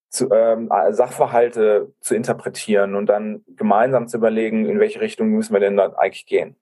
zu, 0.09 0.31
ähm, 0.31 0.69
Sachverhalte 0.89 1.93
zu 2.01 2.15
interpretieren 2.15 2.95
und 2.95 3.05
dann 3.07 3.43
gemeinsam 3.47 4.07
zu 4.07 4.17
überlegen, 4.17 4.65
in 4.65 4.79
welche 4.79 5.01
Richtung 5.01 5.29
müssen 5.29 5.53
wir 5.53 5.59
denn 5.59 5.77
dann 5.77 5.93
eigentlich 5.93 6.25
gehen. 6.25 6.55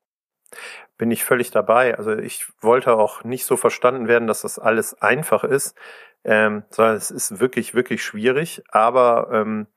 Bin 0.98 1.10
ich 1.10 1.24
völlig 1.24 1.50
dabei. 1.50 1.98
Also 1.98 2.16
ich 2.16 2.46
wollte 2.62 2.96
auch 2.96 3.24
nicht 3.24 3.46
so 3.46 3.58
verstanden 3.58 4.08
werden, 4.08 4.28
dass 4.28 4.42
das 4.42 4.60
alles 4.60 5.02
einfach 5.02 5.44
ist, 5.44 5.76
ähm, 6.24 6.64
sondern 6.70 6.96
es 6.96 7.10
ist 7.10 7.40
wirklich, 7.40 7.74
wirklich 7.74 8.04
schwierig. 8.04 8.62
Aber 8.70 9.30
ähm, 9.32 9.68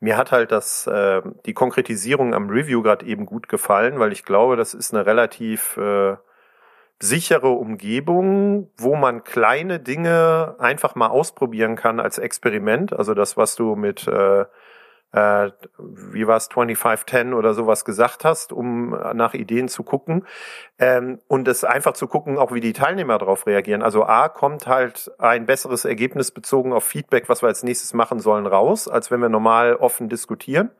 mir 0.00 0.16
hat 0.16 0.32
halt 0.32 0.52
das, 0.52 0.86
äh, 0.86 1.22
die 1.46 1.54
Konkretisierung 1.54 2.34
am 2.34 2.48
Review 2.48 2.82
gerade 2.82 3.06
eben 3.06 3.26
gut 3.26 3.48
gefallen, 3.48 3.98
weil 3.98 4.12
ich 4.12 4.24
glaube, 4.24 4.56
das 4.56 4.74
ist 4.74 4.92
eine 4.92 5.06
relativ 5.06 5.76
äh, 5.76 6.16
sichere 6.98 7.48
Umgebung, 7.48 8.70
wo 8.76 8.96
man 8.96 9.24
kleine 9.24 9.80
Dinge 9.80 10.56
einfach 10.58 10.94
mal 10.94 11.08
ausprobieren 11.08 11.76
kann 11.76 12.00
als 12.00 12.18
Experiment. 12.18 12.92
Also 12.92 13.14
das, 13.14 13.36
was 13.36 13.56
du 13.56 13.76
mit 13.76 14.06
äh, 14.06 14.44
äh, 15.14 15.52
wie 15.78 16.26
war 16.26 16.36
es, 16.36 16.48
2510 16.48 17.34
oder 17.34 17.54
sowas 17.54 17.84
gesagt 17.84 18.24
hast, 18.24 18.52
um 18.52 18.90
nach 19.14 19.34
Ideen 19.34 19.68
zu 19.68 19.84
gucken. 19.84 20.26
Ähm, 20.78 21.20
und 21.28 21.46
es 21.46 21.62
einfach 21.62 21.92
zu 21.92 22.08
gucken, 22.08 22.36
auch 22.36 22.52
wie 22.52 22.60
die 22.60 22.72
Teilnehmer 22.72 23.18
darauf 23.18 23.46
reagieren. 23.46 23.82
Also 23.82 24.04
A, 24.04 24.28
kommt 24.28 24.66
halt 24.66 25.12
ein 25.18 25.46
besseres 25.46 25.84
Ergebnis 25.84 26.32
bezogen 26.32 26.72
auf 26.72 26.84
Feedback, 26.84 27.28
was 27.28 27.42
wir 27.42 27.48
als 27.48 27.62
nächstes 27.62 27.94
machen 27.94 28.18
sollen, 28.18 28.46
raus, 28.46 28.88
als 28.88 29.12
wenn 29.12 29.20
wir 29.20 29.28
normal 29.28 29.76
offen 29.76 30.08
diskutieren 30.08 30.70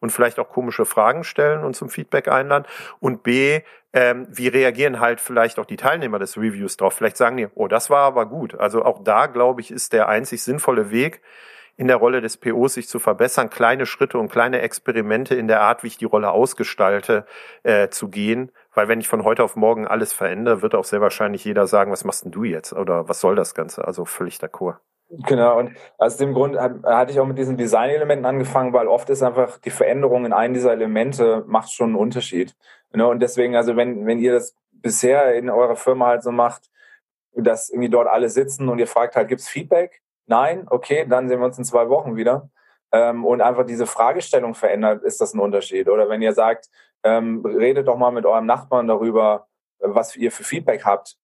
und 0.00 0.10
vielleicht 0.10 0.38
auch 0.38 0.50
komische 0.50 0.84
Fragen 0.84 1.24
stellen 1.24 1.64
und 1.64 1.74
zum 1.74 1.88
Feedback 1.88 2.28
einladen. 2.28 2.66
Und 3.00 3.22
B, 3.22 3.60
ähm, 3.94 4.26
wie 4.30 4.48
reagieren 4.48 5.00
halt 5.00 5.20
vielleicht 5.20 5.58
auch 5.58 5.66
die 5.66 5.76
Teilnehmer 5.76 6.18
des 6.18 6.36
Reviews 6.36 6.76
drauf? 6.76 6.94
Vielleicht 6.94 7.16
sagen 7.16 7.38
die, 7.38 7.48
oh, 7.54 7.66
das 7.66 7.88
war 7.88 8.04
aber 8.04 8.26
gut. 8.26 8.54
Also 8.54 8.84
auch 8.84 9.02
da, 9.02 9.26
glaube 9.26 9.62
ich, 9.62 9.70
ist 9.70 9.94
der 9.94 10.08
einzig 10.08 10.42
sinnvolle 10.42 10.90
Weg, 10.90 11.22
in 11.76 11.88
der 11.88 11.96
Rolle 11.96 12.20
des 12.20 12.36
POs 12.36 12.74
sich 12.74 12.88
zu 12.88 12.98
verbessern, 12.98 13.50
kleine 13.50 13.86
Schritte 13.86 14.18
und 14.18 14.30
kleine 14.30 14.60
Experimente 14.60 15.34
in 15.34 15.48
der 15.48 15.60
Art, 15.60 15.82
wie 15.82 15.88
ich 15.88 15.98
die 15.98 16.04
Rolle 16.04 16.30
ausgestalte, 16.30 17.26
äh, 17.62 17.88
zu 17.88 18.08
gehen. 18.08 18.52
Weil 18.74 18.88
wenn 18.88 19.00
ich 19.00 19.08
von 19.08 19.24
heute 19.24 19.42
auf 19.44 19.56
morgen 19.56 19.86
alles 19.86 20.12
verändere, 20.12 20.62
wird 20.62 20.74
auch 20.74 20.84
sehr 20.84 21.00
wahrscheinlich 21.00 21.44
jeder 21.44 21.66
sagen, 21.66 21.90
was 21.90 22.04
machst 22.04 22.24
denn 22.24 22.32
du 22.32 22.44
jetzt? 22.44 22.72
Oder 22.72 23.08
was 23.08 23.20
soll 23.20 23.34
das 23.34 23.54
Ganze? 23.54 23.86
Also 23.86 24.04
völlig 24.04 24.36
d'accord. 24.36 24.76
Genau, 25.26 25.58
und 25.58 25.72
aus 25.98 26.18
dem 26.18 26.34
Grund 26.34 26.56
hatte 26.56 27.10
ich 27.10 27.18
auch 27.18 27.26
mit 27.26 27.36
diesen 27.36 27.56
Design-Elementen 27.56 28.24
angefangen, 28.26 28.72
weil 28.72 28.86
oft 28.86 29.10
ist 29.10 29.24
einfach 29.24 29.58
die 29.58 29.70
Veränderung 29.70 30.24
in 30.24 30.32
einem 30.32 30.54
dieser 30.54 30.72
Elemente 30.72 31.42
macht 31.48 31.72
schon 31.72 31.88
einen 31.88 31.96
Unterschied. 31.96 32.54
Ne, 32.92 33.06
und 33.06 33.20
deswegen, 33.20 33.56
also 33.56 33.76
wenn, 33.76 34.06
wenn 34.06 34.20
ihr 34.20 34.32
das 34.32 34.54
bisher 34.72 35.34
in 35.34 35.50
eurer 35.50 35.74
Firma 35.74 36.06
halt 36.06 36.22
so 36.22 36.30
macht, 36.30 36.70
dass 37.34 37.70
irgendwie 37.70 37.88
dort 37.88 38.06
alle 38.08 38.28
sitzen 38.28 38.68
und 38.68 38.78
ihr 38.78 38.86
fragt 38.86 39.16
halt, 39.16 39.28
gibt's 39.28 39.48
Feedback? 39.48 40.00
Nein, 40.30 40.68
okay, 40.70 41.04
dann 41.08 41.28
sehen 41.28 41.40
wir 41.40 41.46
uns 41.46 41.58
in 41.58 41.64
zwei 41.64 41.88
Wochen 41.88 42.14
wieder. 42.14 42.50
Ähm, 42.92 43.24
und 43.24 43.40
einfach 43.40 43.66
diese 43.66 43.84
Fragestellung 43.84 44.54
verändert, 44.54 45.02
ist 45.02 45.20
das 45.20 45.34
ein 45.34 45.40
Unterschied. 45.40 45.88
Oder 45.88 46.08
wenn 46.08 46.22
ihr 46.22 46.32
sagt, 46.32 46.70
ähm, 47.02 47.44
redet 47.44 47.88
doch 47.88 47.96
mal 47.96 48.12
mit 48.12 48.24
eurem 48.24 48.46
Nachbarn 48.46 48.86
darüber, 48.86 49.48
was 49.80 50.14
ihr 50.14 50.30
für 50.30 50.44
Feedback 50.44 50.84
habt, 50.84 51.16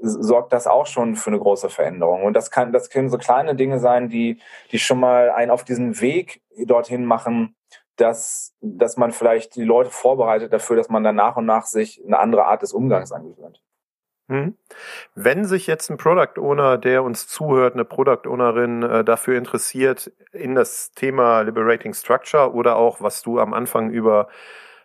sorgt 0.00 0.54
das 0.54 0.66
auch 0.66 0.86
schon 0.86 1.16
für 1.16 1.28
eine 1.28 1.38
große 1.38 1.68
Veränderung. 1.68 2.24
Und 2.24 2.32
das 2.32 2.50
kann, 2.50 2.72
das 2.72 2.88
können 2.88 3.10
so 3.10 3.18
kleine 3.18 3.54
Dinge 3.54 3.78
sein, 3.78 4.08
die, 4.08 4.40
die 4.72 4.78
schon 4.78 5.00
mal 5.00 5.30
einen 5.30 5.50
auf 5.50 5.64
diesen 5.64 6.00
Weg 6.00 6.40
dorthin 6.56 7.04
machen, 7.04 7.56
dass, 7.96 8.54
dass 8.62 8.96
man 8.96 9.12
vielleicht 9.12 9.54
die 9.56 9.64
Leute 9.64 9.90
vorbereitet 9.90 10.50
dafür, 10.54 10.76
dass 10.76 10.88
man 10.88 11.04
dann 11.04 11.16
nach 11.16 11.36
und 11.36 11.44
nach 11.44 11.66
sich 11.66 12.02
eine 12.06 12.18
andere 12.18 12.46
Art 12.46 12.62
des 12.62 12.72
Umgangs 12.72 13.12
angewöhnt. 13.12 13.62
Hm. 14.28 14.56
Wenn 15.14 15.44
sich 15.44 15.68
jetzt 15.68 15.88
ein 15.88 15.98
Product 15.98 16.40
Owner, 16.40 16.78
der 16.78 17.04
uns 17.04 17.28
zuhört, 17.28 17.74
eine 17.74 17.84
Product 17.84 18.28
Ownerin 18.28 18.82
äh, 18.82 19.04
dafür 19.04 19.38
interessiert, 19.38 20.10
in 20.32 20.56
das 20.56 20.90
Thema 20.92 21.42
Liberating 21.42 21.94
Structure 21.94 22.52
oder 22.52 22.76
auch, 22.76 23.00
was 23.00 23.22
du 23.22 23.38
am 23.38 23.54
Anfang 23.54 23.90
über 23.90 24.28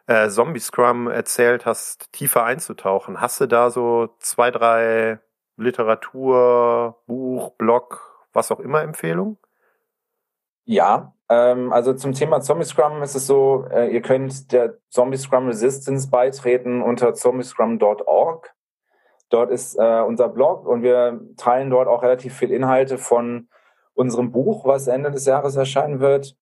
äh, 0.06 0.30
Zombie 0.30 0.60
Scrum 0.60 1.08
erzählt 1.08 1.66
hast, 1.66 2.12
tiefer 2.12 2.44
einzutauchen, 2.44 3.20
hast 3.20 3.42
du 3.42 3.48
da 3.48 3.72
so 3.72 4.16
zwei, 4.20 4.52
drei 4.52 5.20
Literatur, 5.58 7.02
Buch, 7.08 7.52
Blog, 7.58 8.26
was 8.34 8.52
auch 8.52 8.60
immer 8.60 8.82
Empfehlungen? 8.84 9.38
Ja, 10.66 11.14
ähm, 11.30 11.74
also 11.74 11.94
zum 11.94 12.14
Thema 12.14 12.42
Zombie 12.42 12.66
Scrum 12.66 13.02
ist 13.02 13.16
es 13.16 13.26
so, 13.26 13.66
äh, 13.72 13.88
ihr 13.88 14.02
könnt 14.02 14.52
der 14.52 14.78
Zombie 14.90 15.18
Scrum 15.18 15.48
Resistance 15.48 16.10
beitreten 16.10 16.82
unter 16.84 17.14
zombiescrum.org. 17.14 18.54
Dort 19.32 19.50
ist 19.50 19.76
äh, 19.80 20.02
unser 20.02 20.28
Blog 20.28 20.67
und 20.67 20.84
wir 20.84 21.22
teilen 21.38 21.70
dort 21.70 21.88
auch 21.88 22.04
relativ 22.04 22.36
viel 22.36 22.52
Inhalte 22.52 22.98
von 22.98 23.48
unserem 23.94 24.32
Buch, 24.32 24.65
was 24.65 24.88
Ende 24.88 25.10
des 25.10 25.26
Jahres 25.26 25.56
erscheinen 25.56 26.02
wird. 26.02 26.36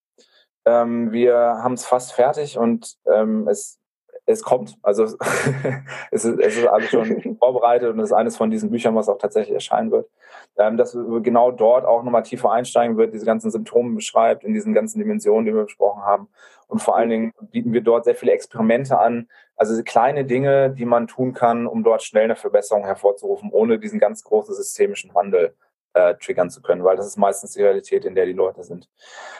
Ähm, 0.65 1.11
wir 1.11 1.35
haben 1.37 1.73
es 1.73 1.85
fast 1.85 2.13
fertig 2.13 2.57
und 2.57 2.97
ähm, 3.05 3.47
es, 3.47 3.79
es 4.25 4.41
kommt. 4.41 4.75
Also 4.81 5.03
es, 6.11 6.25
ist, 6.25 6.39
es 6.39 6.57
ist 6.57 6.67
alles 6.67 6.89
schon 6.89 7.37
vorbereitet 7.39 7.93
und 7.93 7.99
es 7.99 8.09
ist 8.09 8.15
eines 8.15 8.37
von 8.37 8.49
diesen 8.49 8.71
Büchern, 8.71 8.95
was 8.95 9.07
auch 9.07 9.19
tatsächlich 9.19 9.53
erscheinen 9.53 9.91
wird. 9.91 10.09
Ähm, 10.57 10.75
dass 10.75 10.95
wir 10.95 11.21
genau 11.21 11.51
dort 11.51 11.85
auch 11.85 12.01
nochmal 12.01 12.23
tiefer 12.23 12.51
einsteigen 12.51 12.97
wird, 12.97 13.13
diese 13.13 13.25
ganzen 13.25 13.51
Symptome 13.51 13.95
beschreibt, 13.95 14.43
in 14.43 14.53
diesen 14.53 14.73
ganzen 14.73 14.97
Dimensionen, 14.97 15.45
die 15.45 15.53
wir 15.53 15.63
besprochen 15.63 16.01
haben. 16.01 16.27
Und 16.69 16.83
vor 16.83 16.95
allen 16.95 17.09
Dingen 17.09 17.33
bieten 17.51 17.73
wir 17.73 17.81
dort 17.81 18.05
sehr 18.05 18.13
viele 18.13 18.31
Experimente 18.31 18.99
an, 18.99 19.27
also 19.55 19.81
kleine 19.83 20.23
Dinge, 20.23 20.69
die 20.69 20.85
man 20.85 21.07
tun 21.07 21.33
kann, 21.33 21.65
um 21.65 21.83
dort 21.83 22.03
schnell 22.03 22.25
eine 22.25 22.35
Verbesserung 22.35 22.85
hervorzurufen, 22.85 23.49
ohne 23.51 23.79
diesen 23.79 23.99
ganz 23.99 24.23
großen 24.23 24.53
systemischen 24.53 25.13
Wandel 25.15 25.55
äh, 25.93 26.13
triggern 26.15 26.51
zu 26.51 26.61
können, 26.61 26.83
weil 26.83 26.95
das 26.95 27.07
ist 27.07 27.17
meistens 27.17 27.53
die 27.53 27.63
Realität, 27.63 28.05
in 28.05 28.13
der 28.13 28.27
die 28.27 28.33
Leute 28.33 28.63
sind. 28.63 28.87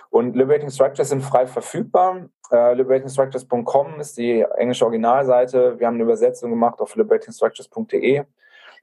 Und 0.10 0.36
Liberating 0.36 0.72
Structures 0.72 1.10
sind 1.10 1.22
frei 1.22 1.46
verfügbar. 1.46 2.30
Äh, 2.52 2.74
liberatingstructures.com 2.74 4.00
ist 4.00 4.18
die 4.18 4.42
englische 4.58 4.86
Originalseite. 4.86 5.80
Wir 5.80 5.86
haben 5.86 5.96
eine 5.96 6.04
Übersetzung 6.04 6.50
gemacht 6.50 6.82
auf 6.82 6.96
liberatingstructures.de. 6.96 8.24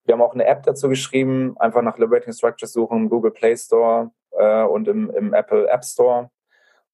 Wir 0.04 0.12
haben 0.12 0.22
auch 0.22 0.34
eine 0.34 0.46
App 0.46 0.62
dazu 0.62 0.88
geschrieben, 0.88 1.56
einfach 1.58 1.82
nach 1.82 1.98
Liberating 1.98 2.32
Structures 2.32 2.72
suchen 2.72 2.98
im 2.98 3.08
Google 3.08 3.32
Play 3.32 3.56
Store 3.56 4.12
äh, 4.30 4.62
und 4.62 4.86
im, 4.86 5.10
im 5.10 5.34
Apple 5.34 5.68
App 5.68 5.84
Store. 5.84 6.30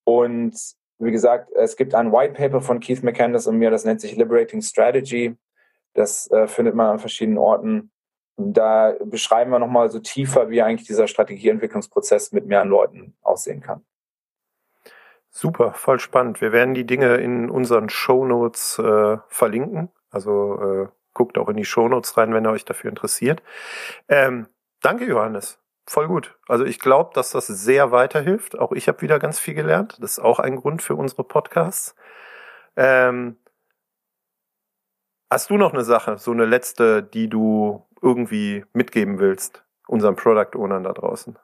Und 0.05 0.57
wie 1.05 1.13
gesagt, 1.13 1.51
es 1.53 1.77
gibt 1.77 1.95
ein 1.95 2.13
White 2.13 2.35
Paper 2.35 2.61
von 2.61 2.81
Keith 2.81 3.03
McCandless 3.03 3.47
und 3.47 3.59
mir, 3.59 3.71
das 3.71 3.85
nennt 3.85 4.01
sich 4.01 4.17
Liberating 4.17 4.63
Strategy. 4.63 5.37
Das 5.95 6.31
äh, 6.31 6.47
findet 6.47 6.75
man 6.75 6.87
an 6.87 6.99
verschiedenen 6.99 7.39
Orten. 7.39 7.91
Da 8.37 8.95
beschreiben 9.05 9.51
wir 9.51 9.59
nochmal 9.59 9.91
so 9.91 9.99
tiefer, 9.99 10.49
wie 10.49 10.63
eigentlich 10.63 10.87
dieser 10.87 11.07
Strategieentwicklungsprozess 11.07 12.33
mit 12.33 12.47
mehreren 12.47 12.69
Leuten 12.69 13.15
aussehen 13.23 13.61
kann. 13.61 13.85
Super, 15.31 15.73
voll 15.75 15.99
spannend. 15.99 16.41
Wir 16.41 16.53
werden 16.53 16.75
die 16.75 16.87
Dinge 16.87 17.17
in 17.17 17.51
unseren 17.51 17.89
Show 17.89 18.25
Notes 18.25 18.79
äh, 18.79 19.19
verlinken. 19.29 19.91
Also 20.11 20.61
äh, 20.61 20.89
guckt 21.15 21.39
auch 21.39 21.49
in 21.49 21.57
die 21.57 21.65
Show 21.65 21.89
Notes 21.89 22.17
rein, 22.17 22.35
wenn 22.35 22.47
ihr 22.47 22.51
euch 22.51 22.65
dafür 22.65 22.91
interessiert. 22.91 23.43
Ähm, 24.09 24.47
danke, 24.81 25.05
Johannes. 25.07 25.62
Voll 25.93 26.09
gut. 26.09 26.39
Also 26.49 26.65
ich 26.65 26.79
glaube, 26.79 27.11
dass 27.13 27.33
das 27.33 27.47
sehr 27.49 27.91
weiterhilft. 27.91 28.59
Auch 28.59 28.73
ich 28.73 28.89
habe 28.89 29.03
wieder 29.03 29.19
ganz 29.19 29.39
viel 29.39 29.53
gelernt. 29.53 29.99
Das 30.01 30.13
ist 30.13 30.21
auch 30.21 30.39
ein 30.39 30.57
Grund 30.57 30.81
für 30.81 30.95
unsere 30.95 31.23
Podcasts. 31.23 31.95
Ähm, 32.77 33.37
Hast 35.31 35.49
du 35.49 35.57
noch 35.57 35.75
eine 35.75 35.83
Sache, 35.83 36.17
so 36.17 36.31
eine 36.31 36.47
letzte, 36.47 37.03
die 37.03 37.29
du 37.29 37.87
irgendwie 38.03 38.65
mitgeben 38.73 39.19
willst, 39.19 39.65
unseren 39.87 40.17
Product 40.17 40.57
Ownern 40.57 40.83
da 40.83 40.93
draußen? 40.93 41.39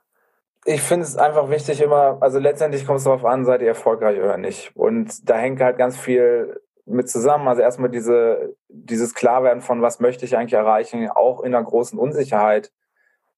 Ich 0.64 0.80
finde 0.80 1.04
es 1.04 1.16
einfach 1.16 1.50
wichtig 1.50 1.82
immer, 1.82 2.16
also 2.20 2.38
letztendlich 2.38 2.87
kommt 2.87 2.98
es 2.98 3.04
darauf 3.04 3.26
an, 3.26 3.44
seid 3.44 3.61
ihr 3.61 3.68
erfolgreich 3.68 4.18
oder 4.18 4.38
nicht. 4.38 4.72
Und 4.74 5.28
da 5.28 5.37
hängt 5.37 5.61
halt 5.61 5.76
ganz 5.76 5.98
viel 5.98 6.61
mit 6.87 7.11
zusammen. 7.11 7.48
Also 7.48 7.61
erstmal 7.61 7.90
diese, 7.90 8.54
dieses 8.68 9.14
Klarwerden 9.14 9.62
von, 9.62 9.82
was 9.82 10.00
möchte 10.00 10.24
ich 10.24 10.37
eigentlich 10.38 10.54
erreichen, 10.54 11.08
auch 11.11 11.42
in 11.42 11.54
einer 11.54 11.64
großen 11.64 11.98
Unsicherheit. 11.98 12.72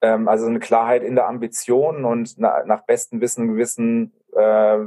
Ähm, 0.02 0.28
also 0.28 0.46
eine 0.46 0.60
Klarheit 0.60 1.02
in 1.02 1.14
der 1.14 1.28
Ambition 1.28 2.04
und 2.04 2.34
na, 2.38 2.64
nach 2.64 2.82
bestem 2.82 3.20
Wissen 3.20 3.48
Gewissen 3.48 4.12
äh, 4.32 4.38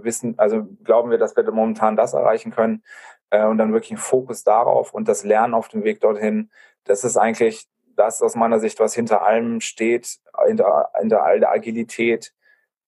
wissen, 0.04 0.40
also 0.40 0.64
glauben 0.84 1.12
wir, 1.12 1.18
dass 1.18 1.36
wir 1.36 1.50
momentan 1.52 1.96
das 1.96 2.14
erreichen 2.14 2.52
können 2.52 2.84
äh, 3.30 3.46
und 3.46 3.58
dann 3.58 3.74
wirklich 3.74 3.92
ein 3.92 3.98
Fokus 3.98 4.44
darauf 4.44 4.94
und 4.94 5.08
das 5.08 5.24
Lernen 5.24 5.54
auf 5.54 5.68
dem 5.68 5.84
Weg 5.84 6.02
dorthin. 6.02 6.50
Das 6.86 7.04
ist 7.04 7.18
eigentlich 7.18 7.68
das 7.96 8.22
aus 8.22 8.36
meiner 8.36 8.60
Sicht, 8.60 8.80
was 8.80 8.96
hinter 8.96 9.24
allem 9.24 9.62
steht, 9.62 10.18
hinter, 10.48 10.90
hinter 11.00 11.24
all 11.24 11.40
der 11.40 11.52
Agilität. 11.52 12.34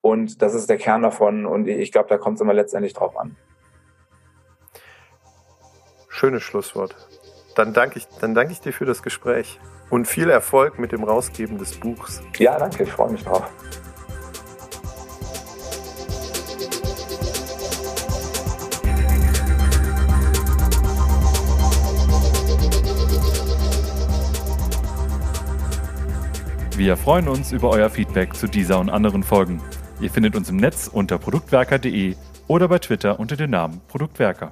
Und 0.01 0.41
das 0.41 0.53
ist 0.53 0.69
der 0.69 0.77
Kern 0.77 1.03
davon. 1.03 1.45
Und 1.45 1.67
ich 1.67 1.91
glaube, 1.91 2.09
da 2.09 2.17
kommt 2.17 2.35
es 2.35 2.41
immer 2.41 2.53
letztendlich 2.53 2.93
drauf 2.93 3.17
an. 3.17 3.35
Schönes 6.09 6.43
Schlusswort. 6.43 6.95
Dann 7.55 7.73
danke 7.73 7.99
ich, 7.99 8.07
dann 8.19 8.33
danke 8.33 8.53
ich 8.53 8.61
dir 8.61 8.73
für 8.73 8.85
das 8.85 9.03
Gespräch 9.03 9.59
und 9.89 10.07
viel 10.07 10.29
Erfolg 10.29 10.79
mit 10.79 10.91
dem 10.91 11.03
Rausgeben 11.03 11.57
des 11.57 11.73
Buchs. 11.73 12.21
Ja, 12.37 12.57
danke, 12.57 12.83
ich 12.83 12.91
freue 12.91 13.11
mich 13.11 13.23
drauf. 13.23 13.49
Wir 26.77 26.97
freuen 26.97 27.29
uns 27.29 27.53
über 27.53 27.69
euer 27.69 27.89
Feedback 27.89 28.35
zu 28.35 28.47
dieser 28.47 28.79
und 28.79 28.89
anderen 28.89 29.23
Folgen. 29.23 29.61
Ihr 30.01 30.11
findet 30.11 30.35
uns 30.35 30.49
im 30.49 30.57
Netz 30.57 30.89
unter 30.91 31.17
produktwerker.de 31.17 32.15
oder 32.47 32.67
bei 32.67 32.79
Twitter 32.79 33.17
unter 33.17 33.37
dem 33.37 33.51
Namen 33.51 33.79
Produktwerker. 33.87 34.51